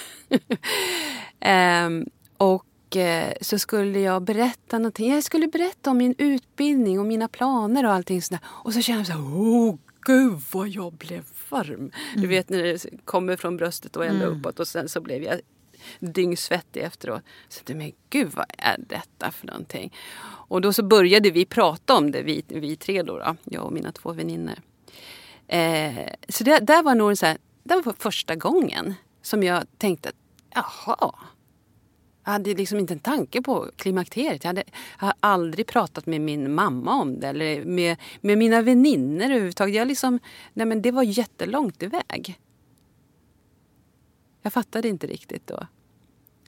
eh, 1.50 1.90
och 2.36 2.66
så 3.40 3.58
skulle 3.58 4.00
jag 4.00 4.22
berätta 4.22 4.78
någonting. 4.78 5.12
Jag 5.12 5.24
skulle 5.24 5.46
berätta 5.46 5.90
om 5.90 5.98
min 5.98 6.14
utbildning 6.18 7.00
och 7.00 7.06
mina 7.06 7.28
planer 7.28 7.84
och 7.84 7.92
allting 7.92 8.22
sådär. 8.22 8.40
Och 8.44 8.72
så 8.72 8.82
kände 8.82 9.00
jag 9.00 9.06
så 9.06 9.12
här, 9.12 9.20
oh 9.20 9.76
gud 10.00 10.42
vad 10.52 10.68
jag 10.68 10.92
blev 10.92 11.24
varm. 11.48 11.74
Mm. 11.74 11.90
Du 12.16 12.26
vet 12.26 12.48
när 12.48 12.62
det 12.62 12.86
kommer 13.04 13.36
från 13.36 13.56
bröstet 13.56 13.96
och 13.96 14.06
ända 14.06 14.26
mm. 14.26 14.38
uppåt 14.38 14.60
och 14.60 14.68
sen 14.68 14.88
så 14.88 15.00
blev 15.00 15.22
jag 15.22 15.40
dyngsvettig 16.00 16.80
efteråt. 16.80 17.22
Så 17.48 17.62
jag 17.66 17.76
men 17.76 17.92
gud 18.10 18.32
vad 18.34 18.46
är 18.58 18.76
detta 18.88 19.30
för 19.30 19.46
någonting? 19.46 19.94
Och 20.24 20.60
då 20.60 20.72
så 20.72 20.82
började 20.82 21.30
vi 21.30 21.44
prata 21.44 21.94
om 21.94 22.10
det, 22.10 22.22
vi, 22.22 22.44
vi 22.48 22.76
tre 22.76 23.02
då, 23.02 23.18
då 23.18 23.36
jag 23.44 23.64
och 23.64 23.72
mina 23.72 23.92
två 23.92 24.12
väninnor. 24.12 24.58
Eh, 25.46 26.08
så 26.28 26.44
det 26.44 26.58
där 26.58 26.82
var 26.82 26.94
nog 26.94 27.18
så 27.18 27.26
här, 27.26 27.38
det 27.62 27.80
var 27.80 27.94
första 27.98 28.36
gången 28.36 28.94
som 29.22 29.42
jag 29.42 29.64
tänkte 29.78 30.08
att 30.08 30.14
jaha, 30.54 31.14
jag 32.24 32.32
hade 32.32 32.54
liksom 32.54 32.78
inte 32.78 32.94
en 32.94 32.98
tanke 32.98 33.42
på 33.42 33.70
klimakteriet. 33.76 34.44
Jag 34.44 34.48
hade, 34.48 34.64
jag 34.98 35.06
hade 35.06 35.18
aldrig 35.20 35.66
pratat 35.66 36.06
med 36.06 36.20
min 36.20 36.54
mamma 36.54 36.94
om 36.94 37.20
det 37.20 37.28
eller 37.28 37.64
med, 37.64 37.96
med 38.20 38.38
mina 38.38 38.62
väninnor 38.62 39.24
överhuvudtaget. 39.24 39.74
Jag 39.74 39.88
liksom, 39.88 40.18
nej 40.52 40.66
men 40.66 40.82
det 40.82 40.90
var 40.90 41.02
jättelångt 41.02 41.82
iväg. 41.82 42.38
Jag 44.42 44.52
fattade 44.52 44.88
inte 44.88 45.06
riktigt 45.06 45.46
då. 45.46 45.66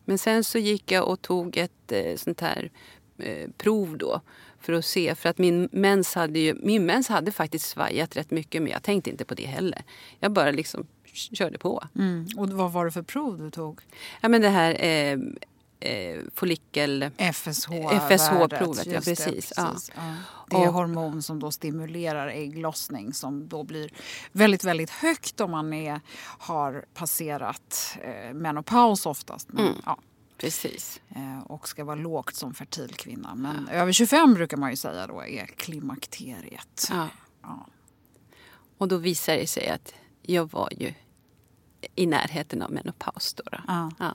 Men 0.05 0.19
sen 0.19 0.45
så 0.45 0.59
gick 0.59 0.93
jag 0.93 1.09
och 1.09 1.23
tog 1.23 1.57
ett 1.57 1.93
eh, 1.93 2.17
sånt 2.17 2.41
här 2.41 2.71
eh, 3.19 3.51
prov 3.57 3.99
då 3.99 4.21
för 4.61 4.73
att 4.73 4.85
se. 4.85 5.15
För 5.15 5.29
att 5.29 5.39
min 5.39 5.69
mens 5.73 6.15
hade 6.15 6.39
ju, 6.39 6.55
min 6.55 6.87
mens 6.87 7.09
hade 7.09 7.33
faktiskt 7.33 7.69
svajat 7.69 8.17
rätt 8.17 8.31
mycket 8.31 8.63
men 8.63 8.73
jag 8.73 8.83
tänkte 8.83 9.11
inte 9.11 9.25
på 9.25 9.35
det 9.35 9.47
heller. 9.47 9.83
Jag 10.19 10.33
bara 10.33 10.51
liksom 10.51 10.87
körde 11.33 11.59
på. 11.59 11.85
Mm. 11.95 12.27
Och 12.37 12.51
vad 12.51 12.73
var 12.73 12.85
det 12.85 12.91
för 12.91 13.03
prov 13.03 13.39
du 13.39 13.51
tog? 13.51 13.81
Ja 14.21 14.29
men 14.29 14.43
det 14.43 14.49
här 14.49 14.85
eh, 14.85 15.19
eh, 15.81 16.21
follikel... 16.35 17.11
FSH-provet. 17.19 18.53
ja, 18.53 18.65
precis. 18.65 18.85
Det, 18.85 18.95
precis. 18.95 19.53
Ja. 19.57 19.75
Ja. 19.97 20.15
det 20.51 20.57
är 20.57 20.69
och, 20.69 20.75
hormon 20.75 21.23
som 21.23 21.41
då 21.41 21.51
stimulerar 21.51 22.29
ägglossning 22.29 23.13
som 23.13 23.49
då 23.49 23.63
blir 23.63 23.91
väldigt, 24.33 24.65
väldigt 24.65 24.91
högt 24.91 25.41
om 25.41 25.51
man 25.51 25.73
är, 25.73 26.01
har 26.39 26.85
passerat 26.95 27.99
eh, 28.03 28.35
menopaus 28.35 29.07
oftast. 29.07 29.49
Men, 29.53 29.67
mm. 29.67 29.79
ja. 29.87 29.99
Precis. 30.37 31.01
Eh, 31.09 31.43
och 31.47 31.69
ska 31.69 31.85
vara 31.85 31.97
lågt 31.97 32.35
som 32.35 32.55
fertil 32.55 32.95
kvinna. 32.95 33.35
Men 33.35 33.69
över 33.69 33.93
25 33.93 34.35
brukar 34.35 34.57
man 34.57 34.71
ju 34.71 34.77
säga 34.77 35.07
då 35.07 35.25
är 35.25 35.47
klimakteriet. 35.47 36.89
Ja. 36.91 37.09
ja. 37.43 37.67
Och 38.79 38.89
då 38.89 38.97
visar 38.97 39.37
det 39.37 39.47
sig 39.47 39.69
att 39.69 39.95
jag 40.23 40.53
var 40.53 40.73
ju 40.79 40.95
i 41.95 42.07
närheten 42.07 42.63
av 42.63 42.73
menopaus. 42.73 43.35
Då, 43.35 43.43
då. 43.53 43.59
Ja. 43.99 44.15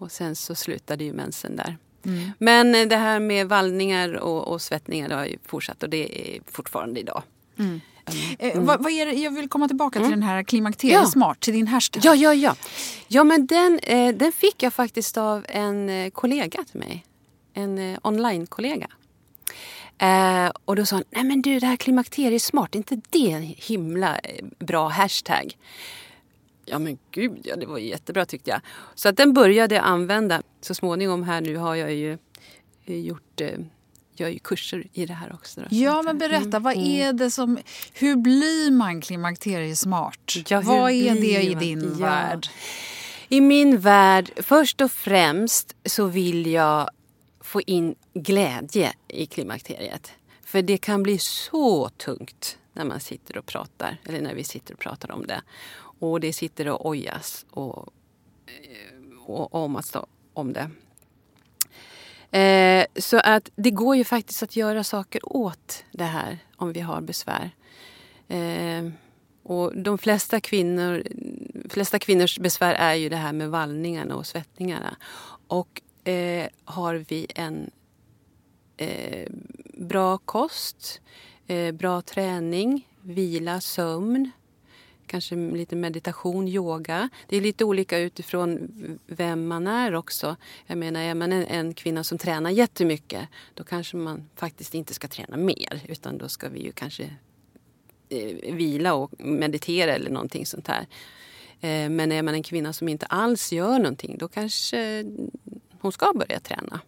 Och 0.00 0.12
sen 0.12 0.36
så 0.36 0.54
slutade 0.54 1.04
ju 1.04 1.12
mensen 1.12 1.56
där. 1.56 1.76
Mm. 2.04 2.30
Men 2.38 2.88
det 2.88 2.96
här 2.96 3.20
med 3.20 3.48
vallningar 3.48 4.14
och, 4.14 4.48
och 4.48 4.62
svettningar 4.62 5.10
har 5.10 5.24
ju 5.24 5.38
fortsatt 5.46 5.82
och 5.82 5.90
det 5.90 6.36
är 6.36 6.40
fortfarande 6.46 7.00
idag. 7.00 7.22
Mm. 7.58 7.80
Eh, 8.38 8.50
mm. 8.52 8.66
vad, 8.66 8.82
vad, 8.82 8.92
är 8.92 9.06
det, 9.06 9.12
jag 9.12 9.30
vill 9.30 9.48
komma 9.48 9.68
tillbaka 9.68 9.98
till 9.98 10.06
mm. 10.06 10.20
den 10.20 10.28
här 10.28 10.42
klimakteriesmart, 10.42 11.36
ja. 11.40 11.44
till 11.44 11.54
din 11.54 11.66
hashtag. 11.66 12.04
Ja, 12.04 12.14
ja, 12.14 12.34
ja. 12.34 12.56
Ja, 13.08 13.24
men 13.24 13.46
den, 13.46 13.78
eh, 13.78 14.14
den 14.14 14.32
fick 14.32 14.62
jag 14.62 14.72
faktiskt 14.72 15.16
av 15.16 15.46
en 15.48 15.88
eh, 15.88 16.10
kollega 16.10 16.64
till 16.70 16.80
mig. 16.80 17.04
En 17.54 17.78
eh, 17.78 17.98
online-kollega. 18.02 18.88
Eh, 19.98 20.50
och 20.64 20.76
då 20.76 20.86
sa 20.86 20.96
han, 20.96 21.04
nej 21.10 21.24
men 21.24 21.42
du 21.42 21.58
det 21.58 21.66
här 21.66 21.76
klimakteriesmart, 21.76 22.74
är 22.74 22.78
inte 22.78 23.00
det 23.10 23.30
en 23.30 23.42
himla 23.42 24.18
eh, 24.18 24.44
bra 24.58 24.88
hashtag? 24.88 25.56
Ja 26.70 26.78
men 26.78 26.98
gud 27.10 27.40
ja, 27.44 27.56
det 27.56 27.66
var 27.66 27.78
jättebra 27.78 28.26
tyckte 28.26 28.50
jag. 28.50 28.60
Så 28.94 29.08
att 29.08 29.16
den 29.16 29.32
började 29.32 29.74
jag 29.74 29.84
använda. 29.84 30.42
Så 30.60 30.74
småningom 30.74 31.22
här 31.22 31.40
nu 31.40 31.56
har 31.56 31.74
jag 31.74 31.94
ju 31.94 32.18
eh, 32.86 32.96
gjort 32.96 33.40
eh, 33.40 33.58
jag 34.20 34.32
ju 34.32 34.38
kurser 34.38 34.86
i 34.92 35.06
det 35.06 35.14
här 35.14 35.32
också. 35.32 35.60
Då. 35.60 35.66
Ja, 35.70 36.02
men 36.02 36.18
berätta. 36.18 36.56
Mm. 36.56 36.62
Vad 36.62 36.76
är 36.76 37.04
mm. 37.04 37.16
det 37.16 37.30
som, 37.30 37.58
hur 37.92 38.16
blir 38.16 38.70
man 38.70 39.00
klimakteriesmart? 39.00 40.36
Ja, 40.48 40.60
vad 40.60 40.90
är 40.90 41.14
det 41.14 41.42
i 41.42 41.54
din 41.54 41.96
ja. 41.98 42.06
värld? 42.06 42.46
I 43.28 43.40
min 43.40 43.78
värld, 43.78 44.30
först 44.36 44.80
och 44.80 44.92
främst 44.92 45.76
så 45.84 46.06
vill 46.06 46.46
jag 46.46 46.90
få 47.40 47.60
in 47.60 47.94
glädje 48.14 48.92
i 49.08 49.26
klimakteriet. 49.26 50.12
För 50.44 50.62
det 50.62 50.78
kan 50.78 51.02
bli 51.02 51.18
så 51.18 51.88
tungt 51.88 52.58
när 52.72 52.84
man 52.84 53.00
sitter 53.00 53.38
och 53.38 53.46
pratar, 53.46 53.96
eller 54.04 54.20
när 54.20 54.34
vi 54.34 54.44
sitter 54.44 54.74
och 54.74 54.80
pratar 54.80 55.12
om 55.12 55.26
det. 55.26 55.42
Och 56.00 56.20
det 56.20 56.32
sitter 56.32 56.68
och 56.68 56.86
ojas 56.86 57.46
och, 57.50 57.92
eh, 58.46 59.20
och 59.26 59.54
om, 59.54 59.82
om 60.32 60.52
det. 60.52 60.70
Eh, 62.38 62.86
så 62.96 63.20
att 63.24 63.50
det 63.56 63.70
går 63.70 63.96
ju 63.96 64.04
faktiskt 64.04 64.42
att 64.42 64.56
göra 64.56 64.84
saker 64.84 65.36
åt 65.36 65.84
det 65.92 66.04
här 66.04 66.38
om 66.56 66.72
vi 66.72 66.80
har 66.80 67.00
besvär. 67.00 67.50
Eh, 68.28 68.90
och 69.42 69.76
de 69.76 69.98
flesta, 69.98 70.40
kvinnor, 70.40 71.02
flesta 71.68 71.98
kvinnors 71.98 72.38
besvär 72.38 72.74
är 72.74 72.94
ju 72.94 73.08
det 73.08 73.16
här 73.16 73.32
med 73.32 73.50
vallningarna 73.50 74.16
och 74.16 74.26
svettningarna. 74.26 74.96
Och 75.46 75.82
eh, 76.08 76.48
har 76.64 76.94
vi 76.94 77.26
en 77.34 77.70
eh, 78.76 79.28
bra 79.74 80.18
kost, 80.18 81.00
eh, 81.46 81.72
bra 81.72 82.02
träning, 82.02 82.88
vila, 83.00 83.60
sömn 83.60 84.30
kanske 85.10 85.36
lite 85.36 85.76
meditation, 85.76 86.48
yoga. 86.48 87.08
Det 87.26 87.36
är 87.36 87.40
lite 87.40 87.64
olika 87.64 87.98
utifrån 87.98 88.68
vem 89.06 89.48
man 89.48 89.66
är 89.66 89.94
också. 89.94 90.36
Jag 90.66 90.78
menar, 90.78 91.00
är 91.00 91.14
man 91.14 91.32
en, 91.32 91.44
en 91.46 91.74
kvinna 91.74 92.04
som 92.04 92.18
tränar 92.18 92.50
jättemycket 92.50 93.28
då 93.54 93.64
kanske 93.64 93.96
man 93.96 94.28
faktiskt 94.36 94.74
inte 94.74 94.94
ska 94.94 95.08
träna 95.08 95.36
mer 95.36 95.82
utan 95.88 96.18
då 96.18 96.28
ska 96.28 96.48
vi 96.48 96.62
ju 96.62 96.72
kanske 96.72 97.04
eh, 98.08 98.54
vila 98.54 98.94
och 98.94 99.12
meditera 99.18 99.94
eller 99.94 100.10
någonting 100.10 100.46
sånt 100.46 100.68
här. 100.68 100.86
Eh, 101.60 101.90
men 101.90 102.12
är 102.12 102.22
man 102.22 102.34
en 102.34 102.42
kvinna 102.42 102.72
som 102.72 102.88
inte 102.88 103.06
alls 103.06 103.52
gör 103.52 103.78
någonting 103.78 104.18
då 104.18 104.28
kanske 104.28 105.04
hon 105.80 105.92
ska 105.92 106.12
börja 106.14 106.40
träna. 106.40 106.80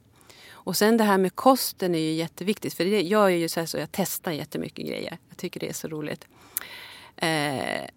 Och 0.65 0.77
sen 0.77 0.97
det 0.97 1.05
här 1.05 1.19
med 1.19 1.35
kosten 1.35 1.95
är 1.95 1.99
ju 1.99 2.13
jätteviktigt. 2.13 2.75
För 2.75 2.85
det, 2.85 3.03
jag 3.03 3.33
är 3.33 3.37
ju 3.37 3.49
så, 3.49 3.61
här 3.61 3.67
så 3.67 3.79
jag 3.79 3.89
testar 3.93 4.33
jättemycket 4.33 4.87
grejer. 4.87 5.19
Jag 5.29 5.37
tycker 5.37 5.61
det 5.61 5.69
är 5.69 5.73
så 5.73 5.89
roligt. 5.89 6.29
Eh, 7.17 7.89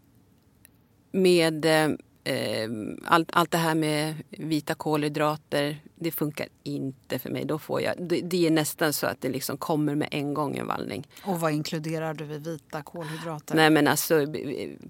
Eh, 1.15 1.21
med 1.21 1.65
eh, 2.23 2.69
allt, 3.05 3.29
allt 3.33 3.51
det 3.51 3.57
här 3.57 3.75
med 3.75 4.15
vita 4.29 4.75
kolhydrater, 4.75 5.77
det 5.95 6.11
funkar 6.11 6.47
inte 6.63 7.19
för 7.19 7.29
mig. 7.29 7.45
Då 7.45 7.59
får 7.59 7.81
jag, 7.81 7.95
det, 7.99 8.21
det, 8.21 8.47
är 8.47 8.51
nästan 8.51 8.93
så 8.93 9.07
att 9.07 9.21
det 9.21 9.29
liksom 9.29 9.57
kommer 9.57 9.95
med 9.95 10.07
en 10.11 10.33
gång 10.33 10.57
en 10.57 10.67
vallning. 10.67 11.07
Och 11.23 11.39
vad 11.39 11.51
inkluderar 11.51 12.13
du 12.13 12.25
i 12.25 12.37
vita 12.37 12.81
kolhydrater? 12.81 13.55
Nej 13.55 13.69
men 13.69 13.87
alltså 13.87 14.25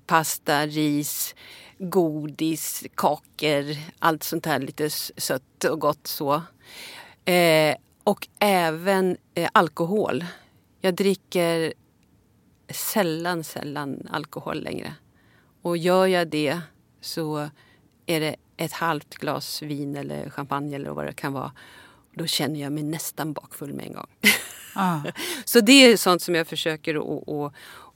pasta, 0.06 0.66
ris, 0.66 1.36
godis, 1.78 2.84
kakor, 2.96 3.66
allt 4.00 4.24
sånt 4.24 4.46
här 4.46 4.60
lite 4.60 4.90
sött 4.90 5.64
och 5.64 5.80
gott 5.80 6.08
så. 6.08 6.42
Eh, 7.26 7.76
och 8.04 8.28
även 8.40 9.18
eh, 9.36 9.50
alkohol. 9.54 10.26
Jag 10.82 10.96
dricker 10.96 11.74
sällan, 12.70 13.44
sällan 13.44 14.08
alkohol 14.12 14.64
längre. 14.64 14.94
Och 15.66 15.78
gör 15.78 16.06
jag 16.06 16.28
det 16.28 16.60
så 17.02 17.50
är 18.06 18.20
det 18.20 18.36
ett 18.58 18.72
halvt 18.72 19.16
glas 19.16 19.62
vin 19.62 19.96
eller 19.96 20.30
champagne 20.30 20.76
eller 20.76 20.90
vad 20.90 21.06
det 21.06 21.14
kan 21.14 21.34
vara. 21.34 21.52
Då 22.14 22.26
känner 22.26 22.60
jag 22.60 22.72
mig 22.72 22.84
nästan 22.84 23.34
bakfull 23.34 23.74
med 23.74 23.86
en 23.86 23.94
gång. 23.94 24.08
Ah. 24.76 25.00
Så 25.46 25.60
det 25.60 25.72
är 25.72 25.98
sånt 25.98 26.22
som 26.22 26.36
jag 26.36 26.48
försöker 26.48 26.96
att, 26.96 27.30
att, 27.30 27.54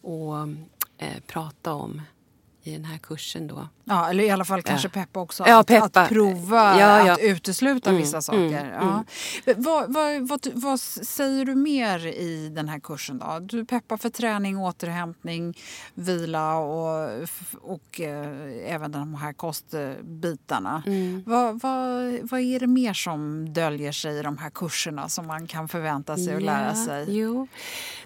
att, 0.07 1.15
att 1.15 1.27
prata 1.27 1.73
om 1.73 2.01
i 2.69 2.73
den 2.73 2.85
här 2.85 2.97
kursen 2.97 3.47
då. 3.47 3.67
Ja, 3.89 4.09
eller 4.09 4.23
i 4.23 4.29
alla 4.29 4.45
fall 4.45 4.61
kanske 4.61 4.89
peppa 4.89 5.19
också. 5.19 5.43
Ja, 5.47 5.63
peppa. 5.63 6.01
Att, 6.01 6.09
prova 6.09 6.79
ja, 6.79 7.05
ja. 7.05 7.13
att 7.13 7.19
utesluta 7.19 7.89
mm, 7.89 8.01
vissa 8.01 8.21
saker. 8.21 8.39
Mm, 8.39 8.81
mm. 8.81 9.03
Vad, 9.57 9.93
vad, 9.93 10.27
vad, 10.27 10.47
vad, 10.53 10.79
säger 10.79 11.45
du 11.45 11.55
mer 11.55 12.07
i 12.07 12.49
den 12.49 12.69
här 12.69 12.79
kursen 12.79 13.17
då? 13.17 13.39
Du 13.39 13.65
peppar 13.65 13.97
för 13.97 14.09
träning, 14.09 14.57
återhämtning, 14.57 15.57
vila 15.93 16.57
och, 16.57 17.27
och 17.61 18.01
eh, 18.01 18.73
även 18.73 18.91
de 18.91 19.15
här 19.15 19.33
kostbitarna. 19.33 20.83
Mm. 20.85 21.23
Vad, 21.25 21.61
vad, 21.61 22.39
är 22.39 22.59
det 22.59 22.67
mer 22.67 22.93
som 22.93 23.53
döljer 23.53 23.91
sig 23.91 24.19
i 24.19 24.21
de 24.21 24.38
här 24.38 24.49
kurserna 24.49 25.09
som 25.09 25.27
man 25.27 25.47
kan 25.47 25.67
förvänta 25.67 26.17
sig 26.17 26.35
att 26.35 26.41
lära 26.41 26.75
sig? 26.75 27.05
Jo, 27.07 27.47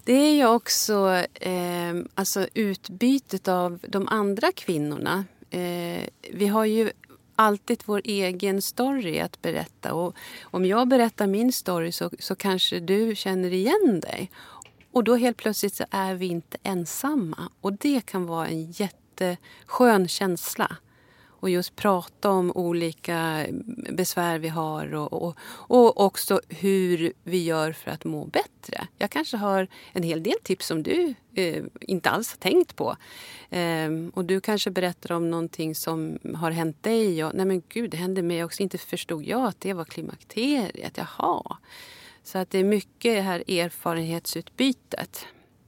det 0.04 0.12
är 0.12 0.32
ju 0.32 0.46
också 0.46 1.24
eh, 1.34 1.94
alltså 2.14 2.46
utbytet 2.54 3.48
av 3.48 3.78
de 3.88 4.08
andra 4.08 4.52
kvinnorna 4.54 5.24
eh, 5.50 6.04
vi 6.32 6.46
har 6.46 6.64
ju 6.64 6.90
alltid 7.36 7.82
vår 7.84 8.00
egen 8.04 8.62
story 8.62 9.20
att 9.20 9.42
berätta. 9.42 9.94
Och 9.94 10.16
om 10.42 10.66
jag 10.66 10.88
berättar 10.88 11.26
min 11.26 11.52
story 11.52 11.92
så, 11.92 12.10
så 12.18 12.34
kanske 12.34 12.80
du 12.80 13.14
känner 13.16 13.52
igen 13.52 14.00
dig. 14.02 14.30
Och 14.92 15.04
då 15.04 15.16
helt 15.16 15.36
plötsligt 15.36 15.74
så 15.74 15.84
är 15.90 16.14
vi 16.14 16.26
inte 16.26 16.58
ensamma. 16.62 17.50
Och 17.60 17.72
det 17.72 18.06
kan 18.06 18.26
vara 18.26 18.48
en 18.48 18.70
jätteskön 18.70 20.08
känsla 20.08 20.76
och 21.44 21.50
just 21.50 21.76
prata 21.76 22.30
om 22.30 22.52
olika 22.54 23.46
besvär 23.90 24.38
vi 24.38 24.48
har 24.48 24.94
och, 24.94 25.12
och, 25.12 25.36
och 25.48 26.00
också 26.00 26.40
hur 26.48 27.12
vi 27.22 27.44
gör 27.44 27.72
för 27.72 27.90
att 27.90 28.04
må 28.04 28.26
bättre. 28.26 28.86
Jag 28.98 29.10
kanske 29.10 29.36
har 29.36 29.68
en 29.92 30.02
hel 30.02 30.22
del 30.22 30.34
tips 30.42 30.66
som 30.66 30.82
du 30.82 31.14
eh, 31.34 31.64
inte 31.80 32.10
alls 32.10 32.30
har 32.30 32.38
tänkt 32.38 32.76
på. 32.76 32.96
Eh, 33.50 33.90
och 34.14 34.24
du 34.24 34.40
kanske 34.40 34.70
berättar 34.70 35.12
om 35.14 35.30
någonting 35.30 35.74
som 35.74 36.18
har 36.34 36.50
hänt 36.50 36.82
dig. 36.82 37.24
Och, 37.24 37.34
Nej 37.34 37.46
men 37.46 37.62
gud, 37.68 37.90
det 37.90 37.96
hände 37.96 38.22
mig 38.22 38.44
också. 38.44 38.62
Inte 38.62 38.78
förstod 38.78 39.24
jag 39.24 39.44
att 39.44 39.60
det 39.60 39.72
var 39.72 39.84
klimakteriet. 39.84 40.96
Jaha. 40.96 41.56
Så 42.22 42.38
att 42.38 42.50
det 42.50 42.58
är 42.58 42.64
mycket 42.64 43.14
det 43.14 43.20
här 43.20 43.50
erfarenhetsutbytet 43.50 45.26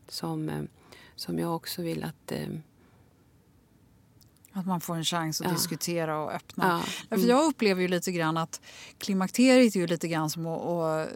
som, 0.08 0.48
eh, 0.48 0.62
som 1.16 1.38
jag 1.38 1.56
också 1.56 1.82
vill 1.82 2.04
att 2.04 2.32
eh, 2.32 2.48
att 4.56 4.66
man 4.66 4.80
får 4.80 4.96
en 4.96 5.04
chans 5.04 5.40
att 5.40 5.46
ja. 5.46 5.52
diskutera 5.52 6.18
och 6.18 6.32
öppna. 6.32 6.82
Ja. 7.10 7.16
Mm. 7.16 7.28
jag 7.28 7.44
upplever 7.44 7.82
ju 7.82 7.88
lite 7.88 8.12
grann 8.12 8.36
att 8.36 8.60
klimakteriet 8.98 9.76
är 9.76 9.80
ju 9.80 9.86
lite 9.86 10.08
grann 10.08 10.30
som 10.30 10.46
att... 10.46 10.60
Och, 10.60 11.00
äh, 11.00 11.06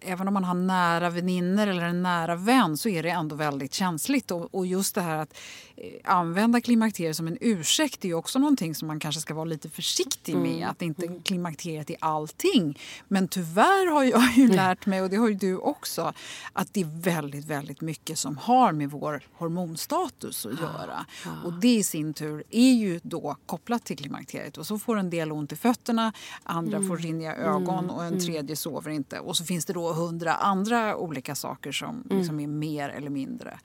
även 0.00 0.28
om 0.28 0.34
man 0.34 0.44
har 0.44 0.54
nära 0.54 1.10
vänner 1.10 1.66
eller 1.66 1.82
en 1.82 2.02
nära 2.02 2.36
vän 2.36 2.76
så 2.76 2.88
är 2.88 3.02
det 3.02 3.10
ändå 3.10 3.36
väldigt 3.36 3.74
känsligt. 3.74 4.30
Och, 4.30 4.54
och 4.54 4.66
just 4.66 4.94
det 4.94 5.00
här 5.00 5.16
att 5.16 5.34
äh, 5.76 5.84
använda 6.04 6.60
klimakteriet 6.60 7.16
som 7.16 7.26
en 7.26 7.38
ursäkt 7.40 8.04
är 8.04 8.08
ju 8.08 8.14
också 8.14 8.38
någonting 8.38 8.74
som 8.74 8.88
man 8.88 9.00
kanske 9.00 9.20
ska 9.20 9.34
vara 9.34 9.44
lite 9.44 9.70
försiktig 9.70 10.36
med. 10.36 10.56
Mm. 10.56 10.70
Att 10.70 10.82
inte 10.82 11.06
mm. 11.06 11.22
klimakteriet 11.22 11.90
är 11.90 11.96
allting. 12.00 12.78
Men 13.08 13.28
tyvärr 13.28 13.92
har 13.92 14.04
jag 14.04 14.36
ju 14.36 14.48
lärt 14.48 14.86
mig, 14.86 15.02
och 15.02 15.10
det 15.10 15.16
har 15.16 15.28
ju 15.28 15.34
du 15.34 15.56
också, 15.56 16.12
att 16.52 16.74
det 16.74 16.80
är 16.80 17.00
väldigt, 17.02 17.44
väldigt 17.44 17.80
mycket 17.80 18.18
som 18.18 18.38
har 18.38 18.72
med 18.72 18.90
vår 18.90 19.22
hormonstatus 19.32 20.46
att 20.46 20.60
göra. 20.60 21.06
Och 21.44 21.52
det 21.52 21.74
i 21.74 21.82
sin 21.82 22.14
tur 22.14 22.43
är 22.50 22.72
ju 22.72 23.00
då 23.02 23.36
kopplat 23.46 23.84
till 23.84 23.96
klimakteriet. 23.96 24.58
Och 24.58 24.66
så 24.66 24.78
får 24.78 24.96
en 24.96 25.10
del 25.10 25.32
ont 25.32 25.52
i 25.52 25.56
fötterna, 25.56 26.12
andra 26.42 26.76
mm. 26.76 26.88
får 26.88 26.96
rinniga 26.96 27.36
ögon 27.36 27.84
mm. 27.84 27.90
och 27.90 28.02
en 28.02 28.08
mm. 28.08 28.20
tredje 28.20 28.56
sover 28.56 28.90
inte. 28.90 29.20
Och 29.20 29.36
så 29.36 29.44
finns 29.44 29.64
det 29.64 29.72
då 29.72 29.92
hundra 29.92 30.34
andra 30.34 30.96
olika 30.96 31.34
saker 31.34 31.72
som 31.72 31.88
mm. 31.88 32.18
liksom 32.18 32.40
är 32.40 32.46
mer 32.46 32.88
eller 32.88 33.10
mindre. 33.10 33.58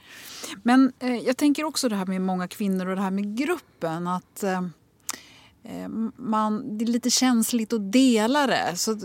Men 0.63 0.92
eh, 1.00 1.15
jag 1.15 1.37
tänker 1.37 1.63
också 1.63 1.89
det 1.89 1.96
här 1.96 2.05
med 2.05 2.22
många 2.22 2.48
kvinnor 2.48 2.87
och 2.87 2.96
det 2.96 3.01
här 3.01 3.11
med 3.11 3.37
gruppen. 3.37 4.07
att... 4.07 4.44
Eh, 4.44 4.63
eh 5.63 5.87
man, 6.15 6.77
det 6.77 6.85
är 6.85 6.87
lite 6.87 7.09
känsligt 7.09 7.74
att 7.74 7.92
dela 7.92 8.48
det. 8.48 8.75
Så 8.75 8.96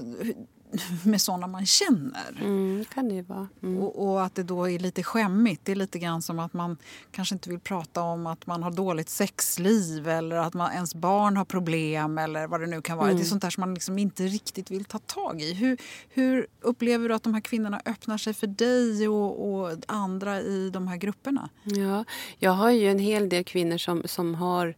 med 1.05 1.21
såna 1.21 1.47
man 1.47 1.67
känner. 1.67 2.41
Mm, 2.41 2.85
kan 2.95 3.09
det 3.09 3.23
vara. 3.23 3.49
Mm. 3.63 3.83
Och, 3.83 4.09
och, 4.09 4.25
att 4.25 4.35
det 4.35 4.43
då 4.43 4.71
är 4.71 4.79
lite 4.79 5.03
skämmigt. 5.03 5.61
Det 5.65 5.73
är 5.73 5.77
lite 5.77 5.99
grann 5.99 6.23
som 6.23 6.39
att 6.39 6.53
man 6.53 6.77
kanske 7.11 7.35
inte 7.35 7.51
vill 7.51 7.61
prata 7.61 8.03
om 8.03 8.27
att 8.27 8.47
man 8.47 8.63
har 8.63 8.71
dåligt 8.71 9.09
sexliv 9.09 10.09
eller 10.09 10.37
att 10.37 10.55
man, 10.55 10.73
ens 10.73 10.95
barn 10.95 11.37
har 11.37 11.45
problem 11.45 12.19
eller 12.19 12.47
vad 12.47 12.61
det 12.61 12.67
nu 12.67 12.83
kan 12.83 12.97
vara. 12.97 13.09
Mm. 13.09 13.19
Det 13.19 13.25
är 13.25 13.27
sånt 13.27 13.43
där 13.43 13.51
som 13.51 13.61
man 13.61 13.75
liksom 13.75 13.99
inte 13.99 14.23
riktigt 14.23 14.71
vill 14.71 14.85
ta 14.85 14.99
tag 14.99 15.43
i. 15.43 15.55
Hur, 15.55 15.79
hur 16.09 16.47
upplever 16.61 17.09
du 17.09 17.15
att 17.15 17.23
de 17.23 17.35
här 17.35 17.41
kvinnorna 17.41 17.81
öppnar 17.85 18.19
sig 18.19 18.35
för 18.35 18.47
dig 18.47 19.09
och, 19.09 19.55
och 19.55 19.79
andra 19.87 20.41
i 20.41 20.71
de 20.71 20.89
här 20.89 20.97
grupperna? 20.97 21.49
Ja, 21.65 22.05
jag 22.39 22.51
har 22.51 22.71
ju 22.71 22.91
en 22.91 22.99
hel 22.99 23.29
del 23.29 23.45
kvinnor 23.45 23.79
som, 23.79 24.03
som 24.05 24.35
har 24.35 24.75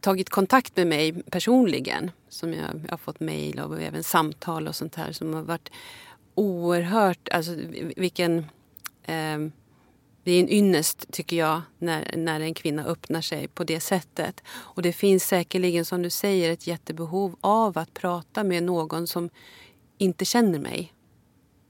tagit 0.00 0.30
kontakt 0.30 0.76
med 0.76 0.86
mig 0.86 1.22
personligen. 1.22 2.10
Som 2.28 2.54
jag, 2.54 2.70
jag 2.84 2.90
har 2.90 2.98
fått 2.98 3.20
mejl 3.20 3.60
och 3.60 3.80
även 3.80 4.02
samtal 4.02 4.68
och 4.68 4.76
sånt 4.76 4.94
här 4.94 5.12
som 5.12 5.34
har 5.34 5.42
varit 5.42 5.70
oerhört... 6.34 7.28
Alltså 7.28 7.52
vilken... 7.96 8.38
Eh, 9.02 9.38
det 10.24 10.32
är 10.32 10.40
en 10.40 10.48
ynnest, 10.48 11.12
tycker 11.12 11.36
jag, 11.36 11.62
när, 11.78 12.14
när 12.16 12.40
en 12.40 12.54
kvinna 12.54 12.84
öppnar 12.84 13.20
sig 13.20 13.48
på 13.48 13.64
det 13.64 13.80
sättet. 13.80 14.42
Och 14.50 14.82
det 14.82 14.92
finns 14.92 15.24
säkerligen, 15.24 15.84
som 15.84 16.02
du 16.02 16.10
säger, 16.10 16.52
ett 16.52 16.66
jättebehov 16.66 17.36
av 17.40 17.78
att 17.78 17.94
prata 17.94 18.44
med 18.44 18.62
någon 18.62 19.06
som 19.06 19.30
inte 19.98 20.24
känner 20.24 20.58
mig. 20.58 20.92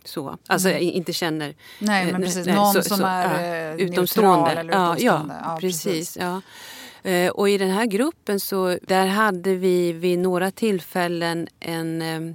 Så. 0.05 0.39
Alltså 0.47 0.69
mm. 0.69 0.83
inte 0.83 1.13
känner... 1.13 1.55
Nej, 1.79 2.13
men 2.13 2.23
precis. 2.23 2.47
Någon 2.47 2.73
så, 2.73 2.83
som 2.83 2.99
så, 2.99 3.05
är 3.05 3.69
ja, 3.69 3.75
eh, 3.75 3.87
utomstående. 3.87 4.51
Eller 4.51 4.65
utomstående. 4.65 5.03
Ja, 5.09 5.29
ja, 5.29 5.41
ja 5.45 5.59
precis. 5.61 5.85
precis. 5.85 6.17
Ja. 6.21 6.41
Eh, 7.03 7.31
och 7.31 7.49
i 7.49 7.59
den 7.59 7.71
här 7.71 7.87
gruppen 7.87 8.41
så 8.41 8.79
där 8.83 9.07
hade 9.07 9.55
vi 9.55 9.93
vid 9.93 10.19
några 10.19 10.51
tillfällen 10.51 11.49
en, 11.61 12.03
eh, 12.03 12.35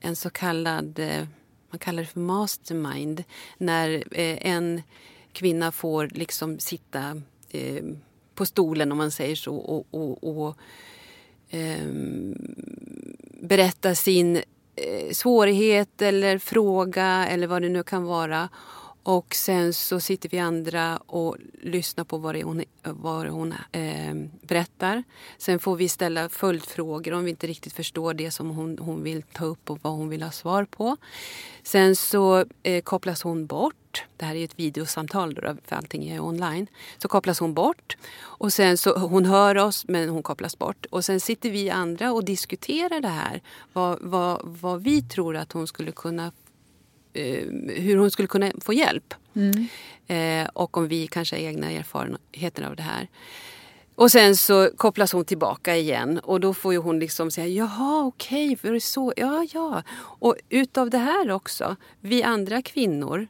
en 0.00 0.16
så 0.16 0.30
kallad, 0.30 0.98
eh, 0.98 1.24
man 1.70 1.78
kallar 1.78 2.02
det 2.02 2.08
för 2.08 2.20
mastermind, 2.20 3.24
när 3.58 4.04
en 4.46 4.82
kvinna 5.32 5.72
får 5.72 6.08
liksom 6.12 6.58
sitta 6.58 7.22
på 8.34 8.46
stolen 8.46 8.92
om 8.92 8.98
man 8.98 9.10
säger 9.10 9.36
så 9.36 9.56
och, 9.56 9.86
och, 9.90 10.38
och 10.46 10.56
berätta 13.40 13.94
sin 13.94 14.42
svårighet 15.12 16.02
eller 16.02 16.38
fråga 16.38 17.26
eller 17.28 17.46
vad 17.46 17.62
det 17.62 17.68
nu 17.68 17.82
kan 17.82 18.04
vara. 18.04 18.48
Och 19.04 19.34
sen 19.34 19.72
så 19.72 20.00
sitter 20.00 20.28
vi 20.28 20.38
andra 20.38 20.96
och 20.96 21.36
lyssnar 21.62 22.04
på 22.04 22.18
vad 22.18 22.36
hon, 22.36 22.64
vad 22.82 23.26
hon 23.26 23.54
eh, 23.72 24.14
berättar. 24.42 25.02
Sen 25.38 25.58
får 25.58 25.76
vi 25.76 25.88
ställa 25.88 26.28
följdfrågor 26.28 27.12
om 27.12 27.24
vi 27.24 27.30
inte 27.30 27.46
riktigt 27.46 27.72
förstår 27.72 28.14
det 28.14 28.30
som 28.30 28.50
hon, 28.50 28.78
hon 28.78 29.02
vill 29.02 29.22
ta 29.22 29.44
upp 29.44 29.70
och 29.70 29.78
vad 29.82 29.92
hon 29.92 30.08
vill 30.08 30.22
ha 30.22 30.30
svar 30.30 30.64
på. 30.64 30.96
Sen 31.62 31.96
så 31.96 32.44
eh, 32.62 32.82
kopplas 32.82 33.22
hon 33.22 33.46
bort. 33.46 34.04
Det 34.16 34.24
här 34.24 34.34
är 34.34 34.44
ett 34.44 34.58
videosamtal 34.58 35.34
då, 35.34 35.56
för 35.64 35.76
allting 35.76 36.08
är 36.08 36.20
online. 36.20 36.66
Så 36.98 37.08
kopplas 37.08 37.40
hon 37.40 37.54
bort. 37.54 37.96
Och 38.16 38.52
sen 38.52 38.78
så, 38.78 38.98
hon 38.98 39.24
hör 39.24 39.58
oss 39.58 39.84
men 39.88 40.08
hon 40.08 40.22
kopplas 40.22 40.58
bort. 40.58 40.86
Och 40.90 41.04
sen 41.04 41.20
sitter 41.20 41.50
vi 41.50 41.70
andra 41.70 42.12
och 42.12 42.24
diskuterar 42.24 43.00
det 43.00 43.08
här. 43.08 43.42
Vad, 43.72 43.98
vad, 44.00 44.40
vad 44.44 44.82
vi 44.82 45.02
tror 45.02 45.36
att 45.36 45.52
hon 45.52 45.66
skulle 45.66 45.92
kunna 45.92 46.32
hur 47.68 47.96
hon 47.96 48.10
skulle 48.10 48.28
kunna 48.28 48.52
få 48.60 48.72
hjälp. 48.72 49.14
Mm. 49.34 49.66
Eh, 50.06 50.48
och 50.52 50.76
om 50.76 50.88
vi 50.88 51.06
kanske 51.06 51.36
har 51.36 51.40
egna 51.40 51.70
erfarenheter 51.70 52.62
av 52.62 52.76
det 52.76 52.82
här. 52.82 53.08
Och 53.94 54.10
sen 54.10 54.36
så 54.36 54.70
kopplas 54.76 55.12
hon 55.12 55.24
tillbaka 55.24 55.76
igen 55.76 56.18
och 56.18 56.40
då 56.40 56.54
får 56.54 56.72
ju 56.72 56.78
hon 56.78 56.98
liksom 56.98 57.30
säga 57.30 57.46
jaha 57.46 58.04
okej, 58.04 58.52
okay, 58.52 58.68
var 58.70 58.74
det 58.74 58.80
så? 58.80 59.12
Ja, 59.16 59.46
ja. 59.52 59.82
Och 59.96 60.36
utav 60.48 60.90
det 60.90 60.98
här 60.98 61.30
också, 61.30 61.76
vi 62.00 62.22
andra 62.22 62.62
kvinnor 62.62 63.28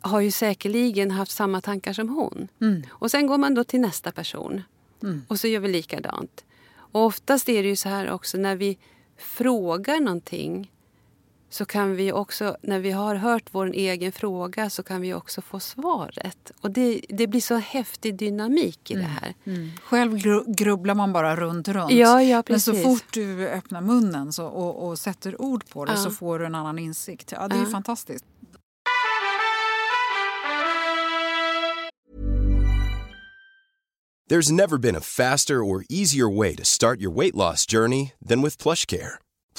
har 0.00 0.20
ju 0.20 0.30
säkerligen 0.30 1.10
haft 1.10 1.32
samma 1.32 1.60
tankar 1.60 1.92
som 1.92 2.08
hon. 2.08 2.48
Mm. 2.60 2.82
Och 2.90 3.10
sen 3.10 3.26
går 3.26 3.38
man 3.38 3.54
då 3.54 3.64
till 3.64 3.80
nästa 3.80 4.12
person 4.12 4.62
mm. 5.02 5.22
och 5.28 5.40
så 5.40 5.48
gör 5.48 5.60
vi 5.60 5.68
likadant. 5.68 6.44
Och 6.72 7.04
oftast 7.04 7.48
är 7.48 7.62
det 7.62 7.68
ju 7.68 7.76
så 7.76 7.88
här 7.88 8.10
också 8.10 8.38
när 8.38 8.56
vi 8.56 8.78
frågar 9.16 10.00
någonting 10.00 10.70
så 11.50 11.64
kan 11.64 11.96
vi 11.96 12.12
också, 12.12 12.56
när 12.62 12.78
vi 12.78 12.90
har 12.90 13.14
hört 13.14 13.44
vår 13.50 13.66
egen 13.66 14.12
fråga, 14.12 14.70
så 14.70 14.82
kan 14.82 15.00
vi 15.00 15.14
också 15.14 15.42
få 15.42 15.60
svaret. 15.60 16.52
Och 16.60 16.70
det, 16.70 17.00
det 17.08 17.26
blir 17.26 17.40
så 17.40 17.56
häftig 17.56 18.16
dynamik 18.16 18.90
i 18.90 18.94
mm. 18.94 19.04
det 19.04 19.10
här. 19.10 19.34
Mm. 19.44 19.70
Själv 19.82 20.18
grubblar 20.46 20.94
man 20.94 21.12
bara 21.12 21.36
runt, 21.36 21.68
runt. 21.68 21.92
Ja, 21.92 22.22
ja, 22.22 22.42
precis. 22.42 22.66
Men 22.66 22.82
så 22.82 22.88
fort 22.88 23.12
du 23.12 23.48
öppnar 23.48 23.80
munnen 23.80 24.32
så, 24.32 24.46
och, 24.46 24.88
och 24.88 24.98
sätter 24.98 25.40
ord 25.40 25.68
på 25.68 25.84
det 25.84 25.92
ja. 25.92 25.98
så 25.98 26.10
får 26.10 26.38
du 26.38 26.46
en 26.46 26.54
annan 26.54 26.78
insikt. 26.78 27.32
Ja, 27.32 27.48
det 27.48 27.56
är 27.56 27.60
ja. 27.60 27.66
fantastiskt. 27.66 28.24
There's 34.30 34.52
never 34.52 34.78
been 34.78 34.96
a 34.96 35.00
faster 35.00 35.54
or 35.54 35.84
easier 35.88 36.28
way 36.28 36.54
to 36.54 36.64
start 36.64 37.00
your 37.00 37.16
weight 37.16 37.34
loss 37.34 37.66
journey 37.66 38.12
than 38.28 38.42
with 38.42 38.62
PlushCare. 38.62 39.18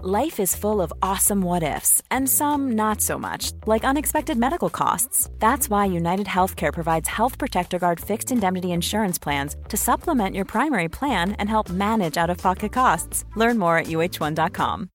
Life 0.00 0.38
is 0.38 0.54
full 0.54 0.80
of 0.80 0.92
awesome 1.02 1.42
what 1.42 1.64
ifs, 1.64 2.00
and 2.08 2.28
some 2.28 2.76
not 2.76 3.00
so 3.00 3.18
much, 3.18 3.50
like 3.66 3.88
unexpected 3.88 4.38
medical 4.38 4.70
costs. 4.70 5.28
That's 5.40 5.68
why 5.68 5.86
United 5.86 6.26
Healthcare 6.26 6.72
provides 6.72 7.08
Health 7.08 7.36
Protector 7.36 7.78
Guard 7.80 7.98
fixed 8.00 8.30
indemnity 8.30 8.68
insurance 8.68 9.18
plans 9.18 9.56
to 9.68 9.76
supplement 9.76 10.36
your 10.36 10.44
primary 10.44 10.88
plan 10.88 11.32
and 11.32 11.48
help 11.48 11.68
manage 11.70 12.16
out 12.16 12.30
of 12.30 12.38
pocket 12.38 12.72
costs. 12.72 13.24
Learn 13.36 13.58
more 13.58 13.76
at 13.76 13.86
uh1.com. 13.86 14.88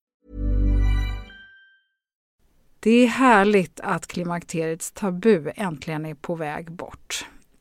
Det 2.79 3.03
är 3.03 3.07
härligt 3.07 3.79
att 3.79 4.07
klimakteriets 4.07 4.91
tabu 4.91 5.51
äntligen 5.55 6.05
är 6.05 6.15
på 6.15 6.35
väg 6.35 6.71
bort. 6.71 7.25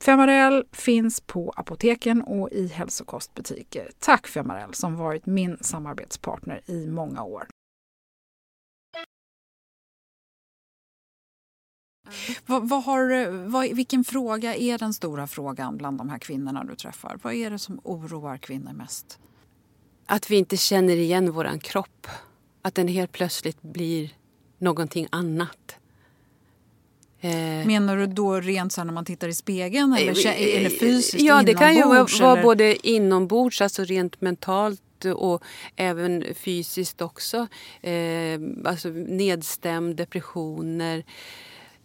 Femarel 0.00 0.64
finns 0.72 1.20
på 1.20 1.52
apoteken 1.56 2.22
och 2.22 2.50
i 2.52 2.66
hälsokostbutiker. 2.66 3.90
Tack 3.98 4.26
Femarel 4.26 4.74
som 4.74 4.96
varit 4.96 5.26
min 5.26 5.58
samarbetspartner 5.60 6.60
i 6.66 6.86
många 6.86 7.22
år. 7.22 7.46
Vad, 12.46 12.68
vad 12.68 12.82
har, 12.84 13.30
vad, 13.48 13.76
vilken 13.76 14.04
fråga 14.04 14.54
är 14.54 14.78
den 14.78 14.94
stora 14.94 15.26
frågan 15.26 15.76
bland 15.76 15.98
de 15.98 16.08
här 16.08 16.18
kvinnorna 16.18 16.64
du 16.64 16.74
träffar? 16.74 17.18
Vad 17.22 17.34
är 17.34 17.50
det 17.50 17.58
som 17.58 17.80
oroar 17.84 18.36
kvinnor 18.36 18.72
mest? 18.72 19.18
Att 20.06 20.30
vi 20.30 20.36
inte 20.36 20.56
känner 20.56 20.96
igen 20.96 21.32
våran 21.32 21.58
kropp. 21.58 22.06
Att 22.62 22.74
den 22.74 22.88
helt 22.88 23.12
plötsligt 23.12 23.62
blir 23.62 24.12
någonting 24.58 25.06
annat. 25.10 25.76
Eh, 27.24 27.66
Menar 27.66 27.96
du 27.96 28.06
då 28.06 28.40
rent 28.40 28.72
så 28.72 28.84
när 28.84 28.92
man 28.92 29.04
tittar 29.04 29.28
i 29.28 29.34
spegeln 29.34 29.92
eller, 29.92 30.26
eh, 30.26 30.56
eller 30.56 30.70
fysiskt 30.70 31.22
Ja, 31.22 31.42
det 31.42 31.54
kan 31.54 31.74
ju 31.74 31.82
vara, 31.82 32.06
vara 32.20 32.42
både 32.42 32.88
inombords, 32.88 33.60
alltså 33.60 33.84
rent 33.84 34.20
mentalt 34.20 34.80
och 35.16 35.42
även 35.76 36.24
fysiskt 36.34 37.02
också. 37.02 37.46
Eh, 37.82 38.40
alltså 38.64 38.88
nedstämd, 38.88 39.96
depressioner. 39.96 41.04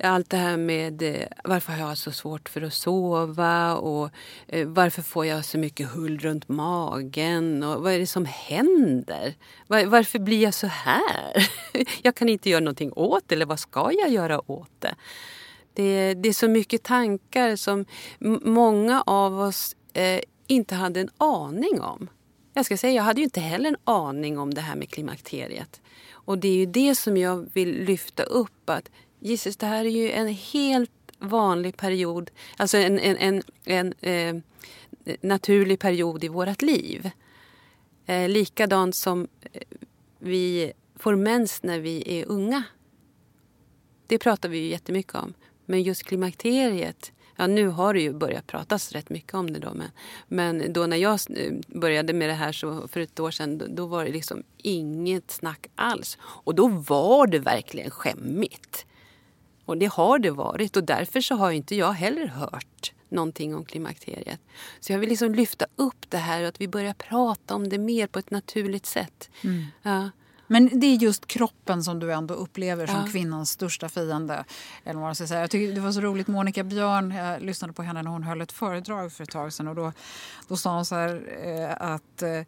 Allt 0.04 0.30
det 0.30 0.38
här 0.38 0.58
med 0.58 1.02
eh, 1.02 1.28
varför 1.44 1.74
har 1.74 1.90
jag 1.90 1.98
så 1.98 2.12
svårt 2.12 2.50
för 2.50 2.62
att 2.62 2.74
sova 2.74 3.76
och 3.76 4.10
eh, 4.48 4.68
varför 4.68 5.02
får 5.02 5.26
jag 5.26 5.46
så 5.46 5.58
mycket 5.58 5.90
hull 5.90 6.20
runt 6.20 6.50
magen 6.50 7.64
och 7.64 7.84
vad 7.84 7.94
är 7.94 8.00
det 8.00 8.08
som 8.08 8.26
händer? 8.26 9.34
Var, 9.68 9.86
varför 9.86 10.20
blir 10.20 10.44
jag 10.44 10.54
så 10.54 10.68
här? 10.68 11.50
jag 12.02 12.16
kan 12.16 12.30
inte 12.30 12.50
göra 12.50 12.60
någonting 12.60 12.94
åt 12.94 13.24
det 13.28 13.36
eller 13.36 13.46
vad 13.46 13.60
ska 13.60 13.92
jag 13.92 14.10
göra 14.10 14.52
åt 14.52 14.72
det? 14.80 14.96
Det, 15.74 16.14
det 16.14 16.30
är 16.30 16.34
så 16.34 16.48
mycket 16.48 16.84
tankar 16.84 17.56
som 17.56 17.86
många 18.44 19.02
av 19.02 19.40
oss 19.40 19.76
eh, 19.94 20.20
inte 20.48 20.76
hade 20.76 21.00
en 21.00 21.10
aning 21.18 21.82
om. 21.82 22.08
Jag 22.54 22.66
ska 22.66 22.78
säga, 22.78 22.94
jag 22.94 23.04
hade 23.04 23.22
ju 23.22 23.24
inte 23.24 23.40
heller 23.40 23.70
en 23.70 23.78
aning 23.84 24.40
om 24.40 24.54
det 24.54 24.62
här 24.62 24.76
med 24.76 24.90
klimakteriet. 24.90 25.82
Och 26.12 26.38
det 26.38 26.48
är 26.48 26.56
ju 26.56 26.66
det 26.66 26.96
som 26.96 27.18
jag 27.18 27.50
vill 27.54 27.84
lyfta 27.84 28.24
upp 28.24 28.70
att 28.70 28.90
Jesus, 29.20 29.58
det 29.58 29.66
här 29.66 29.86
är 29.86 29.90
ju 29.90 30.12
en 30.12 30.28
helt 30.28 30.92
vanlig 31.20 31.78
period, 31.78 32.32
alltså 32.58 32.78
en, 32.78 33.00
en, 33.00 33.18
en, 33.18 33.44
en 34.02 34.44
eh, 35.06 35.16
naturlig 35.22 35.80
period 35.80 36.24
i 36.24 36.28
vårt 36.28 36.62
liv. 36.62 37.10
Eh, 38.06 38.30
likadant 38.30 38.96
som 38.96 39.28
eh, 39.52 39.62
vi 40.20 40.74
får 40.96 41.16
mens 41.16 41.64
när 41.64 41.80
vi 41.80 42.20
är 42.20 42.26
unga. 42.26 42.64
Det 44.08 44.18
pratar 44.18 44.50
vi 44.50 44.58
ju 44.58 44.68
jättemycket 44.68 45.16
om. 45.16 45.34
Men 45.66 45.84
just 45.84 46.04
klimakteriet, 46.04 47.12
ja 47.36 47.48
nu 47.48 47.68
har 47.68 47.94
det 47.94 48.02
ju 48.02 48.14
börjat 48.14 48.48
pratas 48.48 48.92
rätt 48.92 49.10
mycket 49.10 49.34
om 49.34 49.54
det 49.54 49.60
då. 49.60 49.74
Men, 49.74 49.92
men 50.28 50.74
då 50.74 50.86
när 50.86 50.98
jag 50.98 51.20
eh, 51.30 51.54
började 51.68 52.14
med 52.14 52.30
det 52.30 52.34
här 52.34 52.52
så 52.52 52.88
för 52.88 53.00
ett 53.00 53.20
år 53.20 53.32
sedan, 53.32 53.58
då, 53.58 53.66
då 53.70 53.86
var 53.86 54.06
det 54.06 54.12
liksom 54.12 54.44
inget 54.58 55.32
snack 55.32 55.68
alls. 55.76 56.18
Och 56.22 56.56
då 56.56 56.68
var 56.68 57.28
det 57.28 57.40
verkligen 57.40 57.92
skämmigt. 57.92 58.86
Och 59.70 59.78
det 59.78 59.86
har 59.86 60.20
det 60.20 60.32
varit 60.32 60.78
och 60.78 60.84
därför 60.84 61.22
så 61.22 61.36
har 61.36 61.52
inte 61.52 61.76
jag 61.76 61.92
heller 61.92 62.28
hört 62.28 62.94
någonting 63.10 63.56
om 63.56 63.66
klimakteriet. 63.66 64.40
Så 64.80 64.92
jag 64.92 65.00
vill 65.00 65.10
liksom 65.10 65.36
lyfta 65.36 65.66
upp 65.76 66.10
det 66.10 66.18
här 66.18 66.42
och 66.42 66.48
att 66.48 66.62
vi 66.62 66.68
börjar 66.68 66.94
prata 66.94 67.56
om 67.56 67.70
det 67.70 67.78
mer 67.78 68.08
på 68.08 68.20
ett 68.20 68.32
naturligt 68.32 68.86
sätt. 68.86 69.30
Mm. 69.44 69.66
Ja. 69.82 70.10
Men 70.52 70.80
det 70.80 70.88
är 70.88 70.96
just 70.96 71.28
kroppen 71.28 71.84
som 71.84 72.00
du 72.00 72.14
ändå 72.14 72.34
upplever 72.34 72.88
som 72.88 72.96
ja. 72.96 73.12
kvinnans 73.12 73.50
största 73.50 73.90
fiende. 73.90 74.46
Eller 74.84 75.00
vad 75.00 75.04
man 75.04 75.16
ska 75.16 75.28
säga. 75.28 75.40
Jag 75.40 75.52
tycker 75.52 75.76
det 75.76 75.82
var 75.82 75.92
så 75.92 76.02
roligt, 76.02 76.28
Monica 76.28 76.64
Björn, 76.64 77.12
jag 77.12 77.42
lyssnade 77.42 77.74
på 77.74 77.84
henne 77.84 78.02
när 78.02 78.12
hon 78.12 78.24
höll 78.24 78.42
ett 78.42 78.52
föredrag 78.52 79.12
för 79.12 79.24
ett 79.24 79.30
tag 79.30 79.54
sedan. 79.54 79.68
Och 79.68 79.76
då, 79.76 79.92
då 80.48 80.58
sa 80.58 80.76
hon 80.76 80.86
så 80.86 80.96
här, 80.96 81.22
eh, 81.44 81.92
att, 81.94 82.22
eh, 82.22 82.42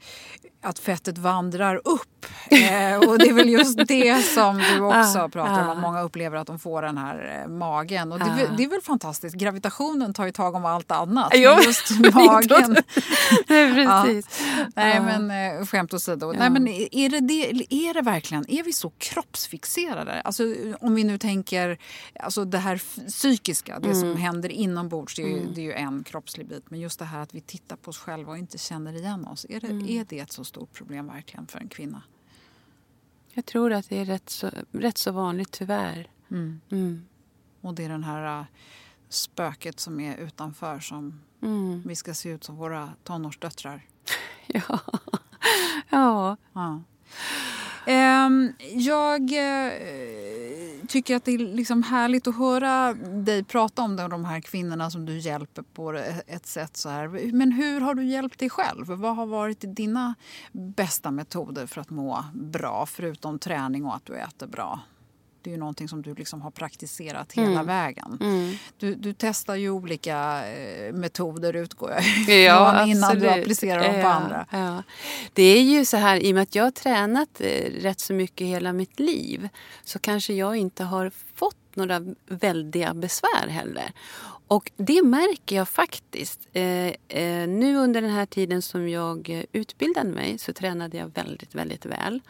att 0.61 0.79
fettet 0.79 1.17
vandrar 1.17 1.81
upp. 1.85 2.25
Eh, 2.49 3.09
och 3.09 3.19
det 3.19 3.29
är 3.29 3.33
väl 3.33 3.49
just 3.49 3.87
det 3.87 4.21
som 4.21 4.57
du 4.57 4.79
också 4.85 5.29
pratar 5.29 5.63
om, 5.63 5.69
att 5.69 5.79
många 5.79 6.01
upplever 6.01 6.37
att 6.37 6.47
de 6.47 6.59
får 6.59 6.81
den 6.81 6.97
här 6.97 7.41
eh, 7.41 7.51
magen. 7.51 8.11
Och 8.11 8.19
det, 8.19 8.51
det, 8.57 8.63
är 8.63 8.69
väl 8.69 8.81
fantastiskt, 8.81 9.35
gravitationen 9.35 10.13
tar 10.13 10.25
ju 10.25 10.31
tag 10.31 10.55
om 10.55 10.65
allt 10.65 10.91
annat. 10.91 11.31
Jo, 11.35 11.51
just 11.65 11.89
magen. 12.13 12.75
Precis. 13.47 14.41
Ja. 14.57 14.65
Nej 14.75 15.01
men 15.01 15.31
eh, 15.31 15.65
skämt 15.65 15.93
åsido. 15.93 16.33
Ja. 16.33 16.39
Nej, 16.39 16.49
men 16.49 16.67
är 16.67 17.09
det 17.09 17.19
det, 17.19 17.73
är 17.73 17.93
det 17.93 18.01
verkligen, 18.01 18.51
är 18.51 18.63
vi 18.63 18.73
så 18.73 18.89
kroppsfixerade? 18.97 20.21
Alltså, 20.21 20.43
om 20.79 20.95
vi 20.95 21.03
nu 21.03 21.17
tänker, 21.17 21.77
alltså 22.19 22.45
det 22.45 22.57
här 22.57 22.81
psykiska, 23.07 23.79
det 23.79 23.89
mm. 23.89 23.99
som 23.99 24.15
händer 24.15 24.49
inombords, 24.49 25.15
det 25.15 25.21
är, 25.21 25.27
ju, 25.27 25.37
mm. 25.37 25.53
det 25.53 25.61
är 25.61 25.65
ju 25.65 25.73
en 25.73 26.03
kroppslig 26.03 26.47
bit. 26.47 26.63
Men 26.69 26.79
just 26.79 26.99
det 26.99 27.05
här 27.05 27.19
att 27.19 27.35
vi 27.35 27.41
tittar 27.41 27.75
på 27.75 27.89
oss 27.89 27.97
själva 27.97 28.31
och 28.31 28.37
inte 28.37 28.57
känner 28.57 28.93
igen 28.93 29.27
oss. 29.27 29.45
Är 29.49 29.59
det, 29.59 29.67
mm. 29.67 29.89
är 29.89 30.05
det 30.09 30.19
ett 30.19 30.31
så 30.31 30.43
stort 30.51 30.73
problem 30.73 31.07
verkligen 31.07 31.47
för 31.47 31.59
en 31.59 31.69
kvinna? 31.69 32.03
Jag 33.33 33.45
tror 33.45 33.73
att 33.73 33.89
det 33.89 33.97
är 33.97 34.05
rätt 34.05 34.29
så, 34.29 34.49
rätt 34.71 34.97
så 34.97 35.11
vanligt 35.11 35.51
tyvärr. 35.51 36.09
Mm. 36.31 36.61
Mm. 36.71 37.05
Och 37.61 37.73
det 37.73 37.85
är 37.85 37.89
den 37.89 38.03
här 38.03 38.39
uh, 38.39 38.45
spöket 39.09 39.79
som 39.79 39.99
är 39.99 40.17
utanför 40.17 40.79
som 40.79 41.21
mm. 41.41 41.83
vi 41.85 41.95
ska 41.95 42.13
se 42.13 42.29
ut 42.29 42.43
som 42.43 42.55
våra 42.55 42.93
tonårsdöttrar. 43.03 43.85
ja. 44.47 44.79
ja. 45.89 46.37
ja. 46.53 46.81
Um, 48.25 48.53
jag 48.73 49.21
uh, 49.21 49.71
tycker 50.91 51.15
att 51.15 51.25
det 51.25 51.31
är 51.31 51.37
liksom 51.37 51.83
härligt 51.83 52.27
att 52.27 52.37
höra 52.37 52.93
dig 52.93 53.43
prata 53.43 53.81
om 53.81 53.95
det, 53.95 54.07
de 54.07 54.25
här 54.25 54.41
kvinnorna 54.41 54.91
som 54.91 55.05
du 55.05 55.17
hjälper 55.17 55.61
på 55.61 55.93
ett 56.27 56.45
sätt 56.45 56.77
så 56.77 56.89
här. 56.89 57.31
Men 57.33 57.51
hur 57.51 57.81
har 57.81 57.95
du 57.95 58.03
hjälpt 58.03 58.39
dig 58.39 58.49
själv? 58.49 58.87
Vad 58.87 59.15
har 59.15 59.25
varit 59.25 59.63
dina 59.75 60.15
bästa 60.51 61.11
metoder 61.11 61.67
för 61.67 61.81
att 61.81 61.89
må 61.89 62.25
bra 62.33 62.85
förutom 62.85 63.39
träning 63.39 63.85
och 63.85 63.95
att 63.95 64.05
du 64.05 64.15
äter 64.15 64.47
bra? 64.47 64.79
Det 65.41 65.49
är 65.49 65.51
ju 65.51 65.57
någonting 65.57 65.87
som 65.87 66.01
du 66.01 66.15
liksom 66.15 66.41
har 66.41 66.51
praktiserat 66.51 67.33
hela 67.33 67.51
mm. 67.51 67.65
vägen. 67.65 68.17
Mm. 68.21 68.55
Du, 68.77 68.95
du, 68.95 69.13
testar 69.13 69.55
ju 69.55 69.69
olika 69.69 70.47
eh, 70.47 70.93
metoder 70.93 71.55
utgår 71.55 71.91
jag 72.27 72.39
ja, 72.45 72.85
innan 72.85 73.19
du 73.19 73.29
applicerar 73.29 73.83
dem 73.83 73.93
på 73.93 73.99
ja, 73.99 74.13
andra. 74.13 74.45
Ja. 74.51 74.83
Det 75.33 75.43
är 75.43 75.61
ju 75.61 75.85
så 75.85 75.97
här, 75.97 76.17
i 76.17 76.31
och 76.31 76.35
med 76.35 76.43
att 76.43 76.55
jag 76.55 76.63
har 76.63 76.71
tränat 76.71 77.41
eh, 77.41 77.71
rätt 77.81 77.99
så 77.99 78.13
mycket 78.13 78.47
hela 78.47 78.73
mitt 78.73 78.99
liv 78.99 79.49
så 79.83 79.99
kanske 79.99 80.33
jag 80.33 80.55
inte 80.55 80.83
har 80.83 81.11
fått 81.35 81.55
några 81.75 82.01
väldiga 82.25 82.93
besvär 82.93 83.47
heller. 83.47 83.91
Och 84.47 84.71
det 84.77 85.03
märker 85.03 85.55
jag 85.55 85.69
faktiskt. 85.69 86.47
Eh, 86.53 86.87
eh, 87.07 87.47
nu 87.47 87.77
under 87.77 88.01
den 88.01 88.11
här 88.11 88.25
tiden 88.25 88.61
som 88.61 88.89
jag 88.89 89.45
utbildade 89.51 90.09
mig 90.09 90.37
så 90.37 90.53
tränade 90.53 90.97
jag 90.97 91.11
väldigt, 91.15 91.55
väldigt 91.55 91.85
väl. 91.85 92.21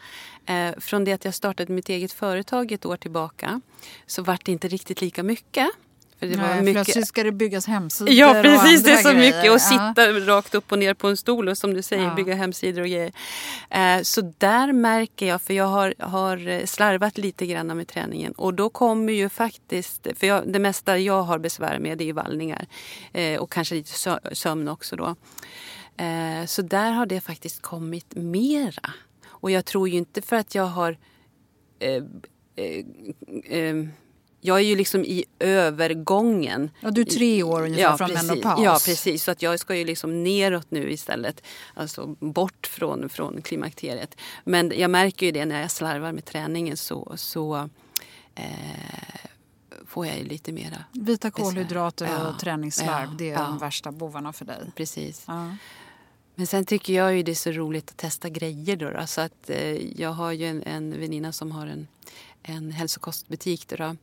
Eh, 0.46 0.70
från 0.78 1.04
det 1.04 1.12
att 1.12 1.24
jag 1.24 1.34
startade 1.34 1.72
mitt 1.72 1.88
eget 1.88 2.12
företag 2.12 2.72
ett 2.72 2.86
år 2.86 2.96
tillbaka 2.96 3.60
så 4.06 4.22
vart 4.22 4.44
det 4.44 4.52
inte 4.52 4.68
riktigt 4.68 5.00
lika 5.00 5.22
mycket. 5.22 5.68
Det 6.26 6.36
Nej, 6.36 6.62
mycket... 6.62 6.74
Plötsligt 6.74 7.08
ska 7.08 7.24
det 7.24 7.32
byggas 7.32 7.66
hemsidor 7.66 8.12
Ja 8.12 8.42
precis, 8.42 8.84
det 8.84 8.90
är 8.90 8.96
så 8.96 9.12
grejer. 9.12 9.36
mycket. 9.36 9.52
Och 9.52 9.60
sitta 9.60 9.94
ja. 9.96 10.26
rakt 10.26 10.54
upp 10.54 10.72
och 10.72 10.78
ner 10.78 10.94
på 10.94 11.08
en 11.08 11.16
stol 11.16 11.48
och 11.48 11.58
som 11.58 11.74
du 11.74 11.82
säger 11.82 12.04
ja. 12.04 12.14
bygga 12.14 12.34
hemsidor 12.34 12.82
och 12.82 12.88
grejer. 12.88 13.12
Eh, 13.70 14.02
så 14.02 14.32
där 14.38 14.72
märker 14.72 15.26
jag, 15.26 15.42
för 15.42 15.54
jag 15.54 15.64
har, 15.64 15.94
har 15.98 16.66
slarvat 16.66 17.18
lite 17.18 17.46
grann 17.46 17.66
med 17.76 17.88
träningen. 17.88 18.32
Och 18.32 18.54
då 18.54 18.68
kommer 18.68 19.12
ju 19.12 19.28
faktiskt, 19.28 20.06
för 20.16 20.26
jag, 20.26 20.52
det 20.52 20.58
mesta 20.58 20.98
jag 20.98 21.22
har 21.22 21.38
besvär 21.38 21.78
med 21.78 21.98
det 21.98 22.08
är 22.08 22.12
vallningar. 22.12 22.66
Eh, 23.12 23.40
och 23.40 23.52
kanske 23.52 23.74
lite 23.74 24.18
sömn 24.32 24.68
också 24.68 24.96
då. 24.96 25.16
Eh, 25.96 26.46
så 26.46 26.62
där 26.62 26.90
har 26.90 27.06
det 27.06 27.20
faktiskt 27.20 27.62
kommit 27.62 28.14
mera. 28.14 28.90
Och 29.26 29.50
jag 29.50 29.64
tror 29.64 29.88
ju 29.88 29.96
inte 29.96 30.22
för 30.22 30.36
att 30.36 30.54
jag 30.54 30.66
har 30.66 30.98
eh, 31.78 32.02
eh, 32.56 32.84
eh, 33.58 33.86
jag 34.44 34.56
är 34.56 34.62
ju 34.62 34.76
liksom 34.76 35.04
i 35.04 35.24
övergången. 35.38 36.70
Ja, 36.80 36.90
du 36.90 37.00
är 37.00 37.04
tre 37.04 37.42
år 37.42 37.62
ungefär 37.62 37.82
ja, 37.82 37.96
från 37.96 38.08
precis. 38.08 38.28
menopaus. 38.28 38.60
Ja, 38.64 38.78
precis. 38.84 39.24
Så 39.24 39.30
att 39.30 39.42
jag 39.42 39.60
ska 39.60 39.76
ju 39.76 39.84
liksom 39.84 40.22
neråt 40.24 40.70
nu 40.70 40.90
istället. 40.90 41.42
Alltså 41.74 42.06
bort 42.20 42.66
från, 42.66 43.08
från 43.08 43.42
klimakteriet. 43.42 44.16
Men 44.44 44.72
jag 44.76 44.90
märker 44.90 45.26
ju 45.26 45.32
det 45.32 45.44
när 45.44 45.60
jag 45.60 45.70
slarvar 45.70 46.12
med 46.12 46.24
träningen 46.24 46.76
så, 46.76 47.12
så 47.16 47.68
eh, 48.34 48.44
får 49.86 50.06
jag 50.06 50.18
ju 50.18 50.24
lite 50.24 50.52
mera 50.52 50.84
Vita 50.92 51.30
kolhydrater 51.30 52.06
besvär. 52.06 52.22
och 52.22 52.34
ja, 52.34 52.38
träningsslarv, 52.40 53.08
ja, 53.10 53.16
det 53.18 53.30
är 53.30 53.32
ja. 53.32 53.42
de 53.42 53.58
värsta 53.58 53.92
bovarna 53.92 54.32
för 54.32 54.44
dig. 54.44 54.72
Precis. 54.76 55.26
Men 56.34 56.46
sen 56.46 56.64
tycker 56.64 56.92
jag 56.92 57.16
ju 57.16 57.22
det 57.22 57.30
är 57.30 57.34
så 57.34 57.50
roligt 57.50 57.90
att 57.90 57.96
testa 57.96 58.28
grejer 58.28 58.76
då. 58.76 58.90
då. 58.90 59.06
Så 59.06 59.20
att, 59.20 59.50
eh, 59.50 60.00
jag 60.00 60.10
har 60.10 60.32
ju 60.32 60.46
en, 60.46 60.62
en 60.62 61.00
väninna 61.00 61.32
som 61.32 61.52
har 61.52 61.66
en 61.66 61.88
en 62.42 62.72
hälsokostbutik. 62.72 63.68
Då, 63.68 63.96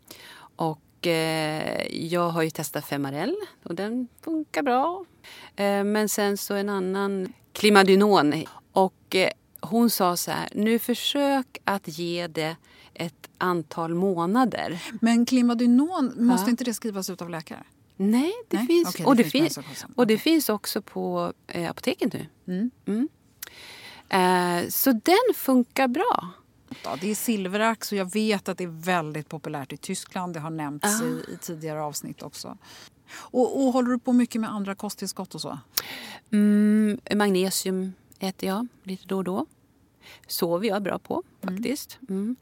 Och 0.55 1.07
eh, 1.07 1.95
jag 1.95 2.29
har 2.29 2.41
ju 2.41 2.49
testat 2.49 2.85
Femarel 2.85 3.35
och 3.63 3.75
den 3.75 4.07
funkar 4.21 4.63
bra. 4.63 5.05
Eh, 5.55 5.83
men 5.83 6.09
sen 6.09 6.37
så 6.37 6.53
en 6.53 6.69
annan, 6.69 7.33
Klimadynon. 7.53 8.33
Och 8.71 9.15
eh, 9.15 9.29
hon 9.61 9.89
sa 9.89 10.17
så 10.17 10.31
här, 10.31 10.49
nu 10.55 10.79
försök 10.79 11.57
att 11.63 11.87
ge 11.87 12.27
det 12.27 12.55
ett 12.93 13.29
antal 13.37 13.93
månader. 13.93 14.83
Men 15.01 15.25
Klimadynon, 15.25 16.13
måste 16.17 16.45
ja. 16.45 16.49
inte 16.49 16.63
det 16.63 16.73
skrivas 16.73 17.09
ut 17.09 17.21
av 17.21 17.29
läkare? 17.29 17.63
Nej, 17.95 18.33
det 18.47 18.57
Nej? 18.57 18.67
finns. 18.67 18.93
Det 18.93 19.05
och, 19.05 19.15
det 19.15 19.23
finns, 19.23 19.55
finns 19.55 19.85
och 19.95 20.07
det 20.07 20.17
finns 20.17 20.49
också 20.49 20.81
på 20.81 21.33
eh, 21.47 21.69
apoteket 21.69 22.13
nu. 22.13 22.27
Mm. 22.47 22.71
Mm. 22.85 23.09
Eh, 24.09 24.69
så 24.69 24.91
den 24.91 25.35
funkar 25.35 25.87
bra. 25.87 26.29
Ja, 26.83 26.97
det 27.01 27.11
är 27.11 27.15
silverax 27.15 27.91
och 27.91 27.97
jag 27.97 28.13
vet 28.13 28.49
att 28.49 28.57
det 28.57 28.63
är 28.63 28.83
väldigt 28.83 29.29
populärt 29.29 29.73
i 29.73 29.77
Tyskland. 29.77 30.33
Det 30.33 30.39
har 30.39 30.49
nämnts 30.49 31.01
ah. 31.01 31.05
i, 31.05 31.33
i, 31.33 31.37
tidigare 31.41 31.81
avsnitt 31.81 32.21
också. 32.21 32.57
Och, 33.11 33.61
och, 33.61 33.73
håller 33.73 33.91
du 33.91 33.99
på 33.99 34.13
mycket 34.13 34.41
med 34.41 34.51
andra 34.51 34.75
kosttillskott 34.75 35.35
och 35.35 35.41
så? 35.41 35.59
Mm, 36.31 36.99
magnesium 37.15 37.93
äter 38.19 38.49
jag 38.49 38.67
lite 38.83 39.07
då 39.07 39.17
och 39.17 39.23
då. 39.23 39.45
Sover 40.27 40.67
jag 40.67 40.83
bra 40.83 40.99
på 40.99 41.23
mm. 41.41 41.55
faktiskt. 41.55 41.97
Mm. 42.09 42.35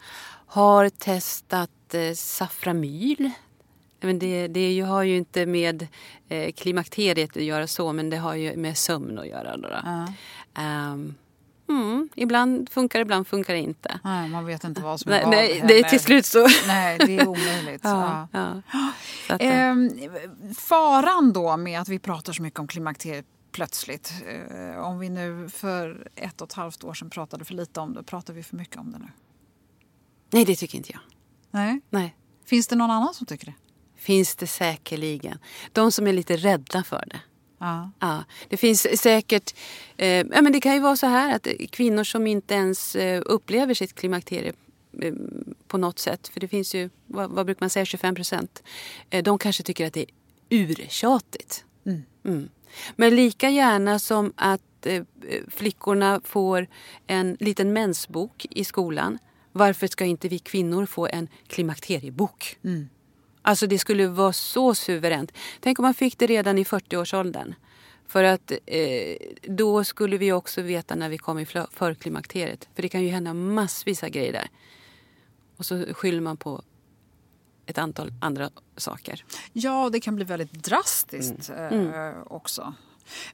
Har 0.48 0.90
testat 0.90 1.94
eh, 1.94 2.14
saframyl. 2.14 3.32
Men 4.00 4.20
det, 4.20 4.48
det 4.48 4.80
har 4.80 5.04
ju 5.04 5.18
inte 5.18 5.46
med 5.46 5.88
eh, 6.30 6.52
klimakteriet 6.52 7.38
att 7.38 7.44
göra 7.44 7.68
så 7.68 7.94
men 7.94 8.10
det 8.10 8.18
har 8.18 8.36
ju 8.36 8.56
med 8.56 8.78
sömn 8.78 9.20
att 9.20 9.28
göra. 9.28 9.58
Då, 9.58 9.68
då. 9.70 10.14
Um, 10.62 11.16
Mm, 11.70 12.10
ibland 12.16 12.70
funkar 12.70 13.00
det, 13.00 13.02
ibland 13.02 13.28
funkar 13.28 13.54
det 13.54 13.60
inte. 13.60 14.00
Nej, 14.04 14.30
man 14.30 14.46
vet 14.46 14.64
inte 14.64 14.82
vad 14.82 15.00
som 15.00 15.12
är 15.12 15.26
nej, 15.26 15.60
vad. 15.60 15.70
Nej, 15.70 15.82
det 15.84 15.90
till 15.90 16.00
slut 16.00 16.26
så... 16.26 16.48
Nej, 16.68 16.98
det 16.98 17.18
är 17.18 17.28
omöjligt. 17.28 17.82
ja, 17.84 18.28
ja. 18.32 18.62
Att, 19.30 19.42
ehm, 19.42 19.92
faran 20.58 21.34
då 21.34 21.58
med 21.58 21.82
att 21.82 21.90
vi 21.90 22.00
pratar 22.00 22.34
så 22.34 22.42
mycket 22.42 22.60
om 22.60 22.68
klimakteriet 22.68 23.26
plötsligt. 23.52 24.14
Eh, 24.28 24.84
om 24.84 25.00
vi 25.00 25.10
nu 25.10 25.50
för 25.50 26.08
ett 26.16 26.42
och 26.42 26.48
ett 26.48 26.54
halvt 26.54 26.84
år 26.84 26.94
sedan 26.94 27.10
pratade 27.10 27.46
för 27.46 27.54
lite 27.54 27.80
om 27.80 27.94
det, 27.94 28.04
pratar 28.04 28.34
vi 28.34 28.44
för 28.44 28.56
mycket 28.56 28.78
om 28.78 28.92
det 28.92 29.00
nu? 29.00 29.10
Nej, 30.30 30.46
det 30.46 30.56
tycker 30.56 30.78
inte 30.78 30.92
jag. 30.92 31.02
Nej? 31.52 31.82
Nej. 31.90 32.16
Finns 32.46 32.68
det 32.68 32.76
någon 32.76 32.92
annan 32.92 33.14
som 33.14 33.26
tycker 33.26 33.46
det? 33.46 33.54
Finns 33.96 34.36
det 34.36 34.48
säkerligen. 34.48 35.40
De 35.72 35.92
som 35.92 36.08
är 36.08 36.14
lite 36.14 36.38
rädda 36.38 36.84
för 36.84 37.04
det. 37.08 37.20
Ja. 37.58 37.92
ja. 38.00 38.24
Det 38.50 38.58
finns 38.58 39.02
säkert... 39.02 39.56
Eh, 39.98 40.08
ja, 40.08 40.42
men 40.42 40.52
det 40.52 40.60
kan 40.60 40.74
ju 40.74 40.80
vara 40.80 40.96
så 40.96 41.08
här 41.08 41.36
att 41.36 41.48
kvinnor 41.72 42.04
som 42.04 42.28
inte 42.28 42.54
ens 42.54 42.96
eh, 42.96 43.22
upplever 43.26 43.74
sitt 43.74 43.96
klimakterie 43.96 44.54
eh, 45.02 45.14
på 45.68 45.78
något 45.78 46.00
sätt, 46.00 46.28
för 46.28 46.40
det 46.40 46.48
finns 46.48 46.76
ju, 46.76 46.90
vad, 47.06 47.30
vad 47.30 47.46
brukar 47.46 47.64
man 47.64 47.70
säga, 47.70 47.86
25 47.86 48.16
procent. 48.16 48.64
Eh, 49.10 49.24
de 49.24 49.38
kanske 49.38 49.64
tycker 49.64 49.88
att 49.88 49.94
det 49.94 50.02
är 50.02 50.10
urtjatigt. 50.50 51.66
Mm. 51.86 52.04
Mm. 52.26 52.50
Men 52.96 53.16
lika 53.16 53.50
gärna 53.50 54.00
som 54.00 54.34
att 54.36 54.86
eh, 54.86 55.04
flickorna 55.48 56.22
får 56.24 56.68
en 57.08 57.38
liten 57.40 57.74
mensbok 57.74 58.46
i 58.50 58.64
skolan. 58.64 59.18
Varför 59.52 59.88
ska 59.88 60.06
inte 60.06 60.28
vi 60.28 60.40
kvinnor 60.40 60.86
få 60.86 61.08
en 61.08 61.28
klimakteriebok? 61.48 62.58
Mm. 62.64 62.90
Alltså 63.48 63.68
det 63.68 63.80
skulle 63.80 64.08
vara 64.08 64.34
så 64.34 64.76
suveränt. 64.76 65.32
Tänk 65.60 65.80
om 65.80 65.84
man 65.84 65.94
fick 65.94 66.18
det 66.18 66.28
redan 66.28 66.58
i 66.58 66.64
40-årsåldern. 66.64 67.56
För 68.08 68.24
att 68.24 68.52
eh, 68.66 69.18
då 69.42 69.84
skulle 69.84 70.18
vi 70.18 70.32
också 70.32 70.62
veta 70.62 70.96
när 70.96 71.10
vi 71.10 71.18
kommer 71.18 71.42
i 71.42 71.66
förklimakteriet. 71.72 72.70
För 72.76 72.82
det 72.82 72.90
kan 72.90 73.04
ju 73.04 73.10
hända 73.10 73.34
massvis 73.34 74.04
av 74.04 74.10
grejer 74.10 74.34
där. 74.34 74.50
Och 75.58 75.66
så 75.66 75.86
skyller 75.94 76.22
man 76.22 76.38
på 76.38 76.62
ett 77.66 77.78
antal 77.78 78.14
andra 78.22 78.50
saker. 78.78 79.26
Ja, 79.54 79.90
det 79.90 80.00
kan 80.00 80.16
bli 80.16 80.26
väldigt 80.26 80.54
drastiskt 80.54 81.50
mm. 81.50 81.88
eh, 81.88 81.90
mm. 81.90 82.24
också. 82.26 82.74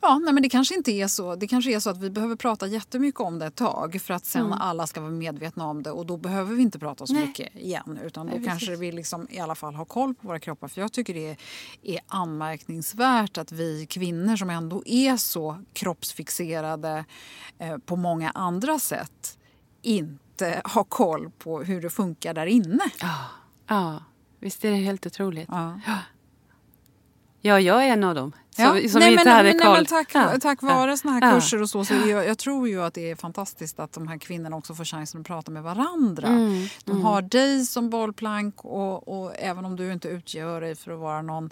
Ja, 0.02 0.20
nej, 0.20 0.34
men 0.34 0.44
det 0.44 0.50
kanske 0.50 0.76
inte 0.76 0.92
är 0.92 1.08
så. 1.08 1.36
Det 1.36 1.48
kanske 1.48 1.76
är 1.76 1.80
så 1.80 1.90
att 1.90 1.98
vi 1.98 2.10
behöver 2.10 2.36
prata 2.36 2.68
jättemycket 2.68 3.22
om 3.22 3.40
det 3.40 3.46
ett 3.46 3.56
tag 3.56 4.02
för 4.02 4.14
att 4.14 4.26
sen 4.26 4.46
mm. 4.46 4.58
alla 4.62 4.88
ska 4.88 5.02
vara 5.02 5.12
medvetna 5.12 5.66
om 5.66 5.84
det 5.84 5.92
och 5.92 6.06
då 6.06 6.18
behöver 6.18 6.56
vi 6.56 6.62
inte 6.62 6.80
prata 6.80 7.08
så 7.08 7.14
nej. 7.14 7.28
mycket 7.28 7.56
igen 7.56 8.00
utan 8.04 8.28
då 8.28 8.34
nej, 8.36 8.46
kanske 8.46 8.66
precis. 8.66 8.82
vi 8.82 8.92
liksom 8.92 9.28
i 9.30 9.40
alla 9.40 9.56
fall 9.56 9.76
har 9.76 9.86
koll 9.86 10.14
på 10.14 10.28
våra 10.28 10.40
kroppar. 10.40 10.68
För 10.68 10.82
jag 10.82 10.92
tycker 10.92 11.14
det 11.14 11.30
är, 11.30 11.38
är 11.84 12.00
anmärkningsvärt 12.08 13.38
att 13.38 13.52
vi 13.52 13.86
kvinnor 13.86 14.36
som 14.36 14.50
ändå 14.50 14.84
är 14.86 15.18
så 15.18 15.64
kroppsfixerade 15.74 17.06
eh, 17.58 17.78
på 17.78 17.96
många 17.96 18.30
andra 18.30 18.80
sätt 18.80 19.38
inte 19.82 20.62
har 20.64 20.84
koll 20.84 21.32
på 21.38 21.64
hur 21.64 21.82
det 21.82 21.90
funkar 21.90 22.34
där 22.34 22.46
inne. 22.46 22.84
Ja, 23.00 23.16
ja. 23.68 24.04
visst 24.40 24.66
är 24.66 24.72
det 24.72 24.78
helt 24.78 25.06
otroligt. 25.06 25.50
Ja. 25.52 25.80
Ja, 27.46 27.60
jag 27.60 27.86
är 27.86 27.94
en 27.94 28.04
av 28.04 28.16
dem 28.16 28.32
som, 28.50 28.64
ja. 28.64 28.90
som 28.90 29.00
nej, 29.00 29.12
inte 29.12 29.26
men, 29.26 29.36
hade 29.36 29.52
koll. 29.52 29.60
Nej, 29.60 29.74
men 29.74 29.86
tack, 29.86 30.10
ja. 30.14 30.40
tack 30.42 30.62
vare 30.62 30.92
ja. 30.92 30.98
såna 30.98 31.14
här 31.14 31.34
kurser 31.34 31.62
och 31.62 31.70
så, 31.70 31.86
så 31.86 31.94
jag, 31.94 32.28
jag, 32.28 32.38
tror 32.38 32.68
ju 32.68 32.84
att 32.84 32.94
det 32.94 33.12
är 33.12 33.16
fantastiskt 33.16 33.80
att 33.80 33.94
de 33.94 34.08
här 34.08 34.18
kvinnorna 34.18 34.56
också 34.56 34.76
får 34.76 34.86
chansen 34.86 35.22
att 35.22 35.28
prata 35.28 35.52
med 35.52 35.64
varandra. 35.64 36.28
Mm. 36.28 36.68
De 36.86 36.92
mm. 36.92 37.04
har 37.04 37.22
dig 37.22 37.66
som 37.66 37.90
bollplank 37.90 38.66
och, 38.66 39.08
och, 39.08 39.32
även 39.40 39.66
om 39.66 39.76
du 39.76 39.94
inte 39.94 40.08
utgör 40.08 40.62
dig 40.62 40.76
för 40.76 40.92
att 40.92 41.00
vara 41.00 41.22
någon 41.22 41.50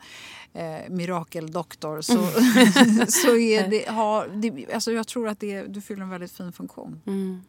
eh, 0.54 0.90
mirakeldoktor 0.90 2.02
så, 2.02 2.14
mm. 2.14 3.08
så 3.08 3.38
är 3.38 3.68
det, 3.68 3.90
har, 3.90 4.28
det, 4.28 4.74
alltså 4.74 4.92
jag 4.92 5.08
tror 5.08 5.28
att 5.28 5.40
det, 5.40 5.64
du 5.64 5.82
fyller 5.82 6.04
en 6.04 6.10
väldigt 6.10 6.32
fin 6.32 6.52
funktion. 6.52 7.02
Mm. 7.08 7.42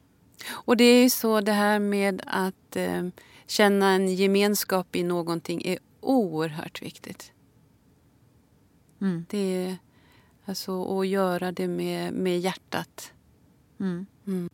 Och 0.51 0.77
det 0.77 0.85
är 0.85 1.03
ju 1.03 1.11
så 1.11 1.41
det 1.41 1.53
här 1.53 1.79
med 1.79 2.23
att 2.27 2.77
eh, 2.77 3.03
känna 3.47 3.91
en 3.91 4.15
gemenskap 4.15 4.97
i 4.97 5.03
någonting 5.03 5.63
är 5.65 5.79
oerhört 6.01 6.83
viktigt. 6.83 7.32
Mm. 9.03 9.27
Det 9.31 9.39
är 9.39 9.77
alltså 10.45 11.01
att 11.01 11.07
göra 11.07 11.53
det 11.53 11.69
med, 11.69 12.13
med 12.13 12.41
hjärtat. 12.41 13.13
Mm. 13.81 14.07
Mm. 14.27 14.51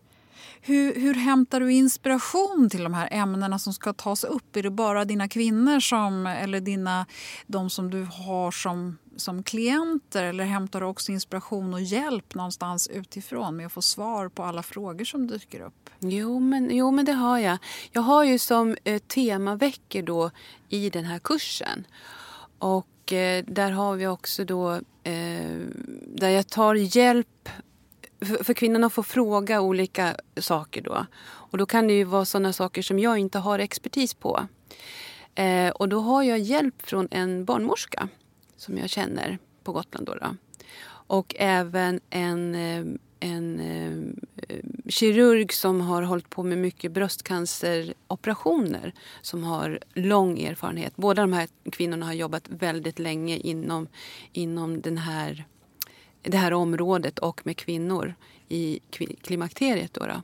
Hur, 0.60 0.94
hur 0.94 1.14
hämtar 1.14 1.60
du 1.60 1.72
inspiration 1.72 2.70
till 2.70 2.82
de 2.82 2.94
här 2.94 3.08
ämnena 3.10 3.58
som 3.58 3.72
ska 3.72 3.92
tas 3.92 4.24
upp? 4.24 4.56
Är 4.56 4.62
det 4.62 4.70
bara 4.70 5.04
dina 5.04 5.28
kvinnor 5.28 5.80
som, 5.80 6.26
eller 6.26 6.60
dina, 6.60 7.06
de 7.46 7.70
som 7.70 7.90
du 7.90 8.02
har 8.04 8.50
som, 8.50 8.98
som 9.16 9.42
klienter 9.42 10.24
eller 10.24 10.44
hämtar 10.44 10.80
du 10.80 10.86
också 10.86 11.12
inspiration 11.12 11.74
och 11.74 11.80
hjälp 11.80 12.34
någonstans 12.34 12.88
utifrån 12.88 13.56
med 13.56 13.66
att 13.66 13.72
få 13.72 13.82
svar 13.82 14.28
på 14.28 14.42
alla 14.42 14.62
frågor 14.62 15.04
som 15.04 15.26
dyker 15.26 15.60
upp? 15.60 15.90
Jo, 15.98 16.40
men, 16.40 16.76
jo, 16.76 16.90
men 16.90 17.04
det 17.04 17.12
har 17.12 17.38
jag. 17.38 17.58
Jag 17.92 18.02
har 18.02 18.24
ju 18.24 18.38
som 18.38 18.76
eh, 18.84 18.98
temaveckor 18.98 20.02
då 20.02 20.30
i 20.68 20.90
den 20.90 21.04
här 21.04 21.18
kursen. 21.18 21.86
Och 22.58 22.86
eh, 23.12 23.44
där 23.46 23.70
har 23.70 23.96
vi 23.96 24.06
också 24.06 24.44
då 24.44 24.72
eh, 25.04 25.58
där 26.06 26.28
jag 26.28 26.48
tar 26.48 26.74
hjälp 26.74 27.48
för, 28.20 28.44
för 28.44 28.54
kvinnorna 28.54 28.86
att 28.86 28.92
få 28.92 29.02
fråga 29.02 29.60
olika 29.60 30.16
saker 30.36 30.82
då. 30.82 31.06
Och 31.20 31.58
då 31.58 31.66
kan 31.66 31.86
det 31.86 31.92
ju 31.94 32.04
vara 32.04 32.24
sådana 32.24 32.52
saker 32.52 32.82
som 32.82 32.98
jag 32.98 33.18
inte 33.18 33.38
har 33.38 33.58
expertis 33.58 34.14
på. 34.14 34.46
Eh, 35.34 35.70
och 35.70 35.88
då 35.88 36.00
har 36.00 36.22
jag 36.22 36.38
hjälp 36.38 36.82
från 36.82 37.08
en 37.10 37.44
barnmorska 37.44 38.08
som 38.56 38.78
jag 38.78 38.90
känner 38.90 39.38
på 39.64 39.72
Gotland. 39.72 40.06
Då, 40.06 40.14
då. 40.14 40.36
Och 40.90 41.34
även 41.38 42.00
en, 42.10 42.54
eh, 42.54 42.84
en 43.20 43.60
eh, 43.60 44.37
Eh, 44.48 44.56
kirurg 44.88 45.52
som 45.52 45.80
har 45.80 46.02
hållit 46.02 46.30
på 46.30 46.42
med 46.42 46.58
mycket 46.58 46.92
bröstcanceroperationer 46.92 48.92
som 49.22 49.44
har 49.44 49.78
lång 49.94 50.38
erfarenhet. 50.38 50.92
Båda 50.96 51.22
de 51.22 51.32
här 51.32 51.48
kvinnorna 51.72 52.06
har 52.06 52.12
jobbat 52.12 52.48
väldigt 52.48 52.98
länge 52.98 53.36
inom, 53.36 53.86
inom 54.32 54.80
den 54.80 54.98
här 54.98 55.44
det 56.22 56.36
här 56.36 56.52
området 56.52 57.18
och 57.18 57.46
med 57.46 57.56
kvinnor 57.56 58.14
i 58.48 58.80
klimakteriet. 59.22 59.94
Då, 59.94 60.06
då. 60.06 60.22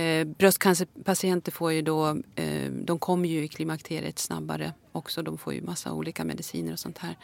Eh, 0.00 0.24
bröstcancerpatienter 0.24 1.52
får 1.52 1.72
ju 1.72 1.82
då, 1.82 2.08
eh, 2.34 2.70
de 2.70 2.98
kommer 2.98 3.28
ju 3.28 3.44
i 3.44 3.48
klimakteriet 3.48 4.18
snabbare 4.18 4.72
också. 4.92 5.22
De 5.22 5.38
får 5.38 5.54
ju 5.54 5.62
massa 5.62 5.92
olika 5.92 6.24
mediciner 6.24 6.72
och 6.72 6.78
sånt 6.78 6.98
här. 6.98 7.16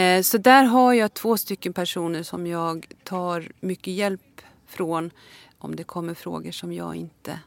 Eh, 0.00 0.22
så 0.22 0.38
där 0.38 0.64
har 0.64 0.92
jag 0.92 1.14
två 1.14 1.36
stycken 1.36 1.72
personer 1.72 2.22
som 2.22 2.46
jag 2.46 2.86
tar 3.04 3.52
mycket 3.60 3.94
hjälp 3.94 4.20
från 4.66 5.10
om 5.58 5.76
det 5.76 5.84
kommer 5.84 6.14
frågor 6.14 6.52
som 6.52 6.72
jag 6.72 6.94
inte 6.94 7.40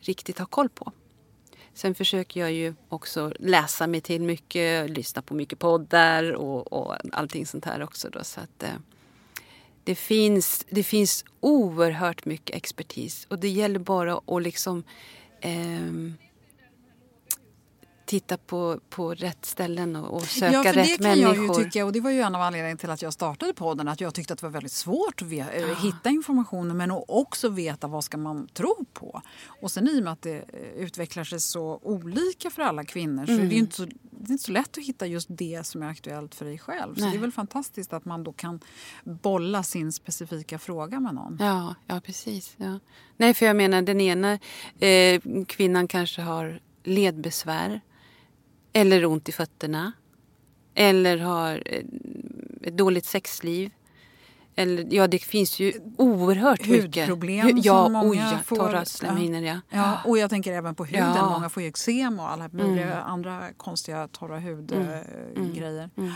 riktigt 0.00 0.38
har 0.38 0.46
koll 0.46 0.68
på. 0.68 0.92
Sen 1.74 1.94
försöker 1.94 2.40
jag 2.40 2.52
ju 2.52 2.74
också 2.88 3.32
läsa 3.38 3.86
mig 3.86 4.00
till 4.00 4.22
mycket, 4.22 4.90
lyssna 4.90 5.22
på 5.22 5.34
mycket 5.34 5.58
poddar 5.58 6.32
och, 6.32 6.72
och 6.72 6.96
allting 7.12 7.46
sånt 7.46 7.64
här 7.64 7.82
också. 7.82 8.08
Då, 8.10 8.24
så 8.24 8.40
att, 8.40 8.62
eh, 8.62 8.68
det 9.84 9.94
finns, 9.94 10.66
det 10.70 10.82
finns 10.82 11.24
oerhört 11.40 12.24
mycket 12.24 12.56
expertis 12.56 13.26
och 13.30 13.38
det 13.38 13.48
gäller 13.48 13.78
bara 13.78 14.20
att 14.26 14.42
liksom 14.42 14.84
eh, 15.40 15.92
titta 18.12 18.36
på, 18.36 18.80
på 18.90 19.14
rätt 19.14 19.44
ställen 19.44 19.96
och, 19.96 20.14
och 20.14 20.22
söka 20.22 20.52
ja, 20.52 20.62
för 20.62 20.72
rätt 20.72 20.86
det 20.86 20.96
kan 20.96 21.18
människor. 21.18 21.44
Jag 21.46 21.58
ju 21.58 21.64
tycka, 21.64 21.84
och 21.84 21.92
det 21.92 22.00
var 22.00 22.10
ju 22.10 22.20
en 22.20 22.34
av 22.34 22.42
anledningarna 22.42 22.78
till 22.78 22.90
att 22.90 23.02
jag 23.02 23.12
startade 23.12 23.54
podden. 23.54 23.88
Att 23.88 24.00
jag 24.00 24.14
tyckte 24.14 24.32
att 24.32 24.40
det 24.40 24.46
var 24.46 24.50
väldigt 24.50 24.72
svårt 24.72 25.22
att 25.22 25.28
ve- 25.28 25.36
ja. 25.36 25.50
Eh, 25.50 25.82
hitta 25.82 26.10
informationen 26.10 26.76
men 26.76 26.90
också 27.08 27.48
veta 27.48 27.86
vad 27.86 28.04
ska 28.04 28.16
man 28.16 28.48
tro 28.52 28.84
på. 28.92 29.22
Och 29.46 29.70
sen 29.70 29.88
i 29.88 30.00
och 30.00 30.04
med 30.04 30.12
att 30.12 30.22
det 30.22 30.36
eh, 30.36 30.82
utvecklar 30.84 31.24
sig 31.24 31.40
så 31.40 31.80
olika 31.82 32.50
för 32.50 32.62
alla 32.62 32.84
kvinnor 32.84 33.24
mm. 33.24 33.36
så 33.36 33.44
är 33.44 33.48
det 33.48 33.54
inte 33.54 33.76
så, 33.76 33.84
det 33.84 34.28
är 34.28 34.32
inte 34.32 34.44
så 34.44 34.52
lätt 34.52 34.78
att 34.78 34.84
hitta 34.84 35.06
just 35.06 35.28
det 35.30 35.66
som 35.66 35.82
är 35.82 35.88
aktuellt 35.88 36.34
för 36.34 36.44
dig 36.44 36.58
själv. 36.58 36.94
Så 36.94 37.00
det 37.00 37.16
är 37.16 37.18
väl 37.18 37.32
fantastiskt 37.32 37.92
att 37.92 38.04
man 38.04 38.24
då 38.24 38.32
kan 38.32 38.60
bolla 39.04 39.62
sin 39.62 39.92
specifika 39.92 40.58
fråga 40.58 41.00
med 41.00 41.14
någon. 41.14 41.36
Ja, 41.40 41.74
ja 41.86 42.00
precis. 42.00 42.54
Ja. 42.56 42.78
Nej, 43.16 43.34
för 43.34 43.46
jag 43.46 43.56
menar 43.56 43.82
den 43.82 44.00
ena 44.00 44.38
eh, 44.78 45.20
kvinnan 45.46 45.88
kanske 45.88 46.22
har 46.22 46.60
ledbesvär 46.84 47.80
eller 48.72 49.04
ont 49.04 49.28
i 49.28 49.32
fötterna. 49.32 49.92
Eller 50.74 51.18
har 51.18 51.62
eh, 51.66 51.82
ett 52.62 52.76
dåligt 52.76 53.04
sexliv. 53.04 53.70
Eller, 54.56 54.86
ja, 54.90 55.06
det 55.06 55.18
finns 55.18 55.60
ju 55.60 55.72
oerhört 55.96 56.66
mycket. 56.66 57.08
Hudproblem 57.08 57.58
ja, 57.62 57.84
som 57.84 57.92
många 57.92 58.10
oj, 58.10 58.16
ja, 58.16 58.38
får. 58.44 58.56
Torra 58.56 58.84
slemhinnor, 58.84 59.42
ja. 59.42 59.60
ja. 59.70 59.98
Och 60.04 60.18
jag 60.18 60.30
tänker 60.30 60.52
även 60.52 60.74
på 60.74 60.84
huden. 60.84 61.14
Ja. 61.16 61.30
Många 61.30 61.48
får 61.48 61.62
ju 61.62 61.68
eksem 61.68 62.20
och 62.20 62.30
alla 62.30 62.44
mm. 62.44 62.88
andra 63.06 63.42
konstiga 63.56 64.08
torra 64.08 64.40
hudgrejer. 64.40 65.04
Mm. 65.36 65.52
Mm. 65.56 65.88
mm. 65.96 66.12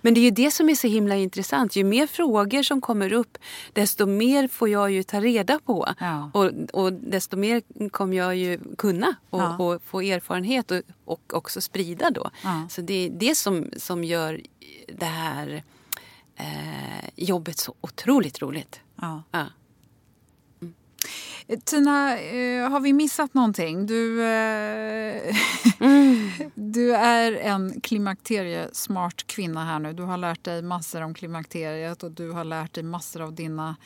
Men 0.00 0.14
det 0.14 0.20
är 0.20 0.22
ju 0.22 0.30
det 0.30 0.50
som 0.50 0.68
är 0.68 0.74
så 0.74 0.86
himla 0.86 1.16
intressant. 1.16 1.76
Ju 1.76 1.84
mer 1.84 2.06
frågor 2.06 2.62
som 2.62 2.80
kommer 2.80 3.12
upp 3.12 3.38
desto 3.72 4.06
mer 4.06 4.48
får 4.48 4.68
jag 4.68 4.90
ju 4.90 5.02
ta 5.02 5.20
reda 5.20 5.58
på. 5.58 5.88
Ja. 5.98 6.30
Och, 6.34 6.50
och 6.72 6.92
desto 6.92 7.36
mer 7.36 7.88
kommer 7.90 8.16
jag 8.16 8.36
ju 8.36 8.58
kunna 8.78 9.14
och, 9.30 9.60
och 9.60 9.82
få 9.82 10.00
erfarenhet 10.00 10.70
och, 10.70 10.80
och 11.04 11.34
också 11.34 11.60
sprida 11.60 12.10
då. 12.10 12.30
Så 12.68 12.80
det 12.80 13.06
är 13.06 13.10
det 13.10 13.34
som, 13.34 13.70
som 13.76 14.04
gör 14.04 14.40
det 14.98 15.04
här 15.04 15.62
eh, 16.38 17.10
jobbet 17.16 17.58
så 17.58 17.74
otroligt 17.80 18.42
roligt. 18.42 18.80
Ja. 19.00 19.22
ja. 19.30 19.46
Mm. 20.60 20.74
Tina, 21.64 22.18
eh, 22.18 22.70
har 22.70 22.80
vi 22.80 22.92
missat 22.92 23.34
någonting? 23.34 23.86
Du, 23.86 24.22
eh, 24.22 25.36
mm. 25.80 26.30
du 26.54 26.94
är 26.94 27.32
en 27.32 27.80
klimakteriesmart 27.80 29.26
kvinna 29.26 29.64
här 29.64 29.78
nu. 29.78 29.92
Du 29.92 30.02
har 30.02 30.16
lärt 30.16 30.44
dig 30.44 30.62
massor 30.62 31.02
om 31.02 31.14
klimakteriet 31.14 32.02
och 32.02 32.10
du 32.10 32.30
har 32.30 32.44
lärt 32.44 32.74
dig 32.74 32.84
massor 32.84 33.22
av 33.22 33.32
dina 33.34 33.76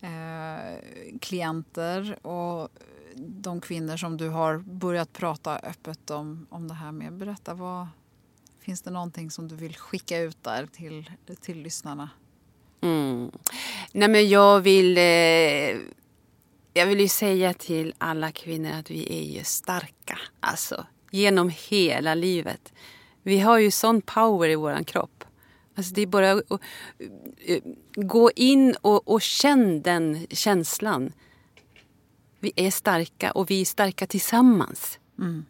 eh, 0.00 0.78
klienter 1.20 2.26
och 2.26 2.68
de 3.16 3.60
kvinnor 3.60 3.96
som 3.96 4.16
du 4.16 4.28
har 4.28 4.58
börjat 4.58 5.12
prata 5.12 5.58
öppet 5.58 6.10
om, 6.10 6.46
om 6.50 6.68
det 6.68 6.74
här 6.74 6.92
med. 6.92 7.12
Berätta, 7.12 7.54
vad, 7.54 7.86
Finns 8.64 8.82
det 8.82 8.90
någonting 8.90 9.30
som 9.30 9.48
du 9.48 9.56
vill 9.56 9.76
skicka 9.76 10.18
ut 10.18 10.42
där 10.42 10.66
till, 10.66 11.10
till 11.40 11.62
lyssnarna? 11.62 12.10
Mm. 12.80 13.30
Nej 13.92 14.08
men 14.08 14.28
jag 14.28 14.60
vill, 14.60 14.98
eh, 14.98 15.02
jag 16.72 16.86
vill 16.86 17.00
ju 17.00 17.08
säga 17.08 17.54
till 17.54 17.94
alla 17.98 18.32
kvinnor 18.32 18.72
att 18.72 18.90
vi 18.90 19.18
är 19.18 19.38
ju 19.38 19.44
starka. 19.44 20.18
Alltså 20.40 20.86
genom 21.10 21.52
hela 21.68 22.14
livet. 22.14 22.72
Vi 23.22 23.40
har 23.40 23.58
ju 23.58 23.70
sån 23.70 24.02
power 24.02 24.48
i 24.48 24.54
våran 24.54 24.84
kropp. 24.84 25.24
Alltså 25.76 25.94
det 25.94 26.02
är 26.02 26.06
bara 26.06 26.32
att 26.32 26.50
uh, 26.50 27.58
gå 27.94 28.30
in 28.36 28.76
och, 28.80 29.08
och 29.08 29.22
känn 29.22 29.82
den 29.82 30.26
känslan. 30.30 31.12
Vi 32.40 32.52
är 32.56 32.70
starka 32.70 33.30
och 33.30 33.50
vi 33.50 33.60
är 33.60 33.64
starka 33.64 34.06
tillsammans. 34.06 34.98
Mm. 35.18 35.44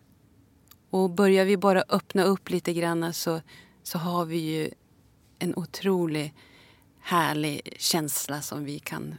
Och 0.94 1.10
börjar 1.10 1.44
vi 1.44 1.56
bara 1.56 1.84
öppna 1.88 2.24
upp 2.24 2.50
lite 2.50 2.72
grann 2.72 3.12
så, 3.12 3.40
så 3.82 3.98
har 3.98 4.24
vi 4.24 4.36
ju 4.36 4.70
en 5.38 5.54
otrolig 5.56 6.34
härlig 7.00 7.74
känsla 7.78 8.40
som 8.40 8.64
vi 8.64 8.78
kan, 8.78 9.14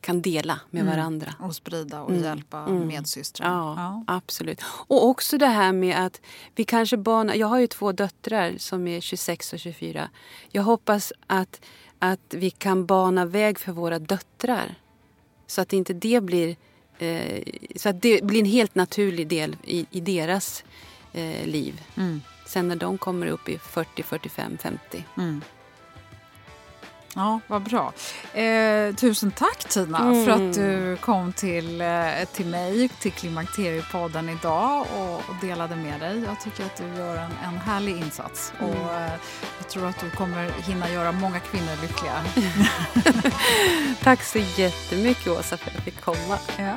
kan 0.00 0.22
dela 0.22 0.60
med 0.70 0.82
mm. 0.82 0.96
varandra. 0.96 1.34
Och 1.40 1.54
sprida 1.54 2.02
och 2.02 2.10
mm. 2.10 2.22
hjälpa 2.22 2.58
mm. 2.58 2.86
medsystrar. 2.86 3.48
Ja, 3.48 3.74
ja, 3.76 4.04
absolut. 4.06 4.60
Och 4.64 5.06
också 5.06 5.38
det 5.38 5.46
här 5.46 5.72
med 5.72 6.06
att 6.06 6.20
vi 6.54 6.64
kanske 6.64 6.96
banar... 6.96 7.34
Jag 7.34 7.46
har 7.46 7.58
ju 7.58 7.66
två 7.66 7.92
döttrar 7.92 8.54
som 8.58 8.88
är 8.88 9.00
26 9.00 9.52
och 9.52 9.58
24. 9.58 10.10
Jag 10.50 10.62
hoppas 10.62 11.12
att, 11.26 11.60
att 11.98 12.34
vi 12.34 12.50
kan 12.50 12.86
bana 12.86 13.24
väg 13.24 13.58
för 13.58 13.72
våra 13.72 13.98
döttrar. 13.98 14.74
Så 15.46 15.60
att 15.60 15.72
inte 15.72 15.92
det 15.92 16.20
blir 16.20 16.56
så 17.76 17.88
att 17.88 18.02
det 18.02 18.24
blir 18.24 18.40
en 18.40 18.46
helt 18.46 18.74
naturlig 18.74 19.28
del 19.28 19.56
i, 19.64 19.86
i 19.90 20.00
deras 20.00 20.64
eh, 21.12 21.46
liv. 21.46 21.82
Mm. 21.96 22.22
Sen 22.46 22.68
när 22.68 22.76
de 22.76 22.98
kommer 22.98 23.26
upp 23.26 23.48
i 23.48 23.58
40, 23.58 24.02
45, 24.02 24.58
50. 24.58 25.04
Mm. 25.16 25.42
Ja, 27.16 27.40
vad 27.46 27.62
bra. 27.62 27.92
Eh, 28.40 28.94
tusen 28.94 29.30
tack 29.30 29.64
Tina 29.68 29.98
mm. 29.98 30.24
för 30.24 30.32
att 30.32 30.54
du 30.54 30.96
kom 30.96 31.32
till, 31.32 31.80
eh, 31.80 31.88
till 32.32 32.46
mig, 32.46 32.88
till 32.88 33.12
Klimakteriepodden 33.12 34.28
idag 34.28 34.86
och, 34.96 35.14
och, 35.14 35.34
delade 35.40 35.76
med 35.76 36.00
dig. 36.00 36.22
Jag 36.26 36.40
tycker 36.40 36.64
att 36.64 36.76
du 36.76 37.00
gör 37.00 37.16
en, 37.16 37.30
en 37.44 37.58
härlig 37.58 37.96
insats 37.96 38.52
mm. 38.58 38.70
och 38.70 38.94
eh, 38.94 39.12
jag 39.58 39.68
tror 39.68 39.86
att 39.86 40.00
du 40.00 40.10
kommer 40.10 40.50
hinna 40.50 40.90
göra 40.90 41.12
många 41.12 41.40
kvinnor 41.40 41.82
lyckliga. 41.82 42.24
tack 44.02 44.22
så 44.22 44.38
jättemycket 44.38 45.26
Åsa 45.26 45.56
för 45.56 45.70
att 45.70 45.74
jag 45.74 45.84
fick 45.84 46.00
komma. 46.00 46.38
Ja. 46.58 46.74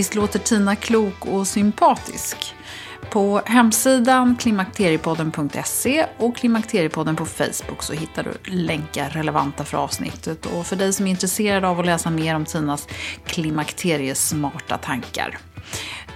Visst 0.00 0.14
låter 0.14 0.38
Tina 0.38 0.76
klok 0.76 1.26
och 1.26 1.46
sympatisk? 1.46 2.54
På 3.10 3.42
hemsidan 3.46 4.36
klimakteriepodden.se 4.36 6.06
och 6.18 6.36
Klimakteriepodden 6.36 7.16
på 7.16 7.26
Facebook 7.26 7.82
så 7.82 7.92
hittar 7.92 8.22
du 8.22 8.50
länkar 8.52 9.10
relevanta 9.10 9.64
för 9.64 9.78
avsnittet. 9.78 10.46
Och 10.46 10.66
för 10.66 10.76
dig 10.76 10.92
som 10.92 11.06
är 11.06 11.10
intresserad 11.10 11.64
av 11.64 11.80
att 11.80 11.86
läsa 11.86 12.10
mer 12.10 12.34
om 12.34 12.44
Tinas 12.44 12.88
klimakteriesmarta 13.26 14.78
tankar 14.78 15.38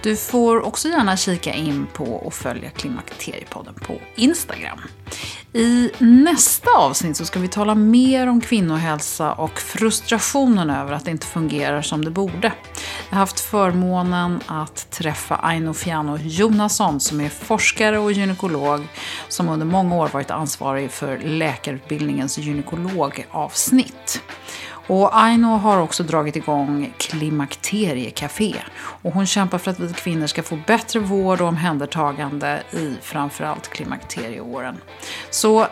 du 0.05 0.15
får 0.15 0.65
också 0.65 0.87
gärna 0.87 1.17
kika 1.17 1.53
in 1.53 1.87
på 1.93 2.03
och 2.03 2.33
följa 2.33 2.69
Klimakteriepodden 2.69 3.73
på 3.73 4.01
Instagram. 4.15 4.79
I 5.53 5.91
nästa 5.99 6.69
avsnitt 6.77 7.17
så 7.17 7.25
ska 7.25 7.39
vi 7.39 7.47
tala 7.47 7.75
mer 7.75 8.27
om 8.27 8.41
kvinnohälsa 8.41 9.33
och 9.33 9.59
frustrationen 9.59 10.69
över 10.69 10.93
att 10.93 11.05
det 11.05 11.11
inte 11.11 11.27
fungerar 11.27 11.81
som 11.81 12.05
det 12.05 12.11
borde. 12.11 12.53
Jag 13.09 13.15
har 13.15 13.19
haft 13.19 13.39
förmånen 13.39 14.39
att 14.47 14.91
träffa 14.91 15.35
Aino 15.35 15.73
Fiano 15.73 16.17
Jonasson 16.17 16.99
som 16.99 17.21
är 17.21 17.29
forskare 17.29 17.99
och 17.99 18.11
gynekolog 18.11 18.87
som 19.27 19.49
under 19.49 19.65
många 19.65 19.95
år 19.95 20.09
varit 20.13 20.31
ansvarig 20.31 20.91
för 20.91 21.17
läkarutbildningens 21.17 22.37
gynekologavsnitt. 22.37 24.21
Och 24.87 25.19
Aino 25.19 25.47
har 25.47 25.81
också 25.81 26.03
dragit 26.03 26.35
igång 26.35 26.93
Klimakteriecafé. 26.97 28.55
Och 29.01 29.11
hon 29.11 29.25
kämpar 29.25 29.57
för 29.57 29.71
att 29.71 29.79
vi 29.79 29.93
kvinnor 29.93 30.27
ska 30.27 30.43
få 30.43 30.59
bättre 30.67 30.99
vård 30.99 31.41
och 31.41 31.47
omhändertagande 31.47 32.63
i 32.71 32.95
framförallt 33.01 33.69
klimakterieåren. 33.69 34.77
Så 35.29 35.67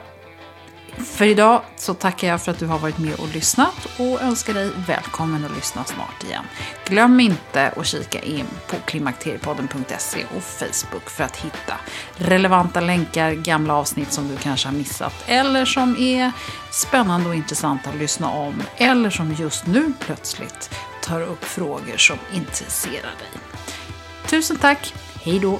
för 0.97 1.25
idag 1.25 1.61
så 1.75 1.93
tackar 1.93 2.27
jag 2.27 2.41
för 2.41 2.51
att 2.51 2.59
du 2.59 2.65
har 2.65 2.79
varit 2.79 2.97
med 2.97 3.19
och 3.19 3.27
lyssnat 3.33 3.87
och 3.97 4.21
önskar 4.21 4.53
dig 4.53 4.71
välkommen 4.87 5.45
att 5.45 5.55
lyssna 5.55 5.83
snart 5.83 6.23
igen. 6.23 6.43
Glöm 6.85 7.19
inte 7.19 7.69
att 7.69 7.85
kika 7.85 8.19
in 8.19 8.45
på 8.67 8.75
klimakteriepodden.se 8.85 10.25
och 10.35 10.43
Facebook 10.43 11.09
för 11.09 11.23
att 11.23 11.37
hitta 11.37 11.73
relevanta 12.15 12.81
länkar, 12.81 13.31
gamla 13.31 13.73
avsnitt 13.73 14.11
som 14.11 14.27
du 14.27 14.37
kanske 14.37 14.67
har 14.67 14.75
missat 14.75 15.13
eller 15.27 15.65
som 15.65 15.97
är 15.99 16.31
spännande 16.71 17.29
och 17.29 17.35
intressanta 17.35 17.89
att 17.89 17.95
lyssna 17.95 18.29
om 18.29 18.63
eller 18.77 19.09
som 19.09 19.33
just 19.33 19.67
nu 19.67 19.93
plötsligt 19.99 20.75
tar 21.01 21.21
upp 21.21 21.43
frågor 21.43 21.97
som 21.97 22.17
intresserar 22.33 23.01
dig. 23.01 23.41
Tusen 24.27 24.57
tack, 24.57 24.93
hej 25.23 25.39
då! 25.39 25.59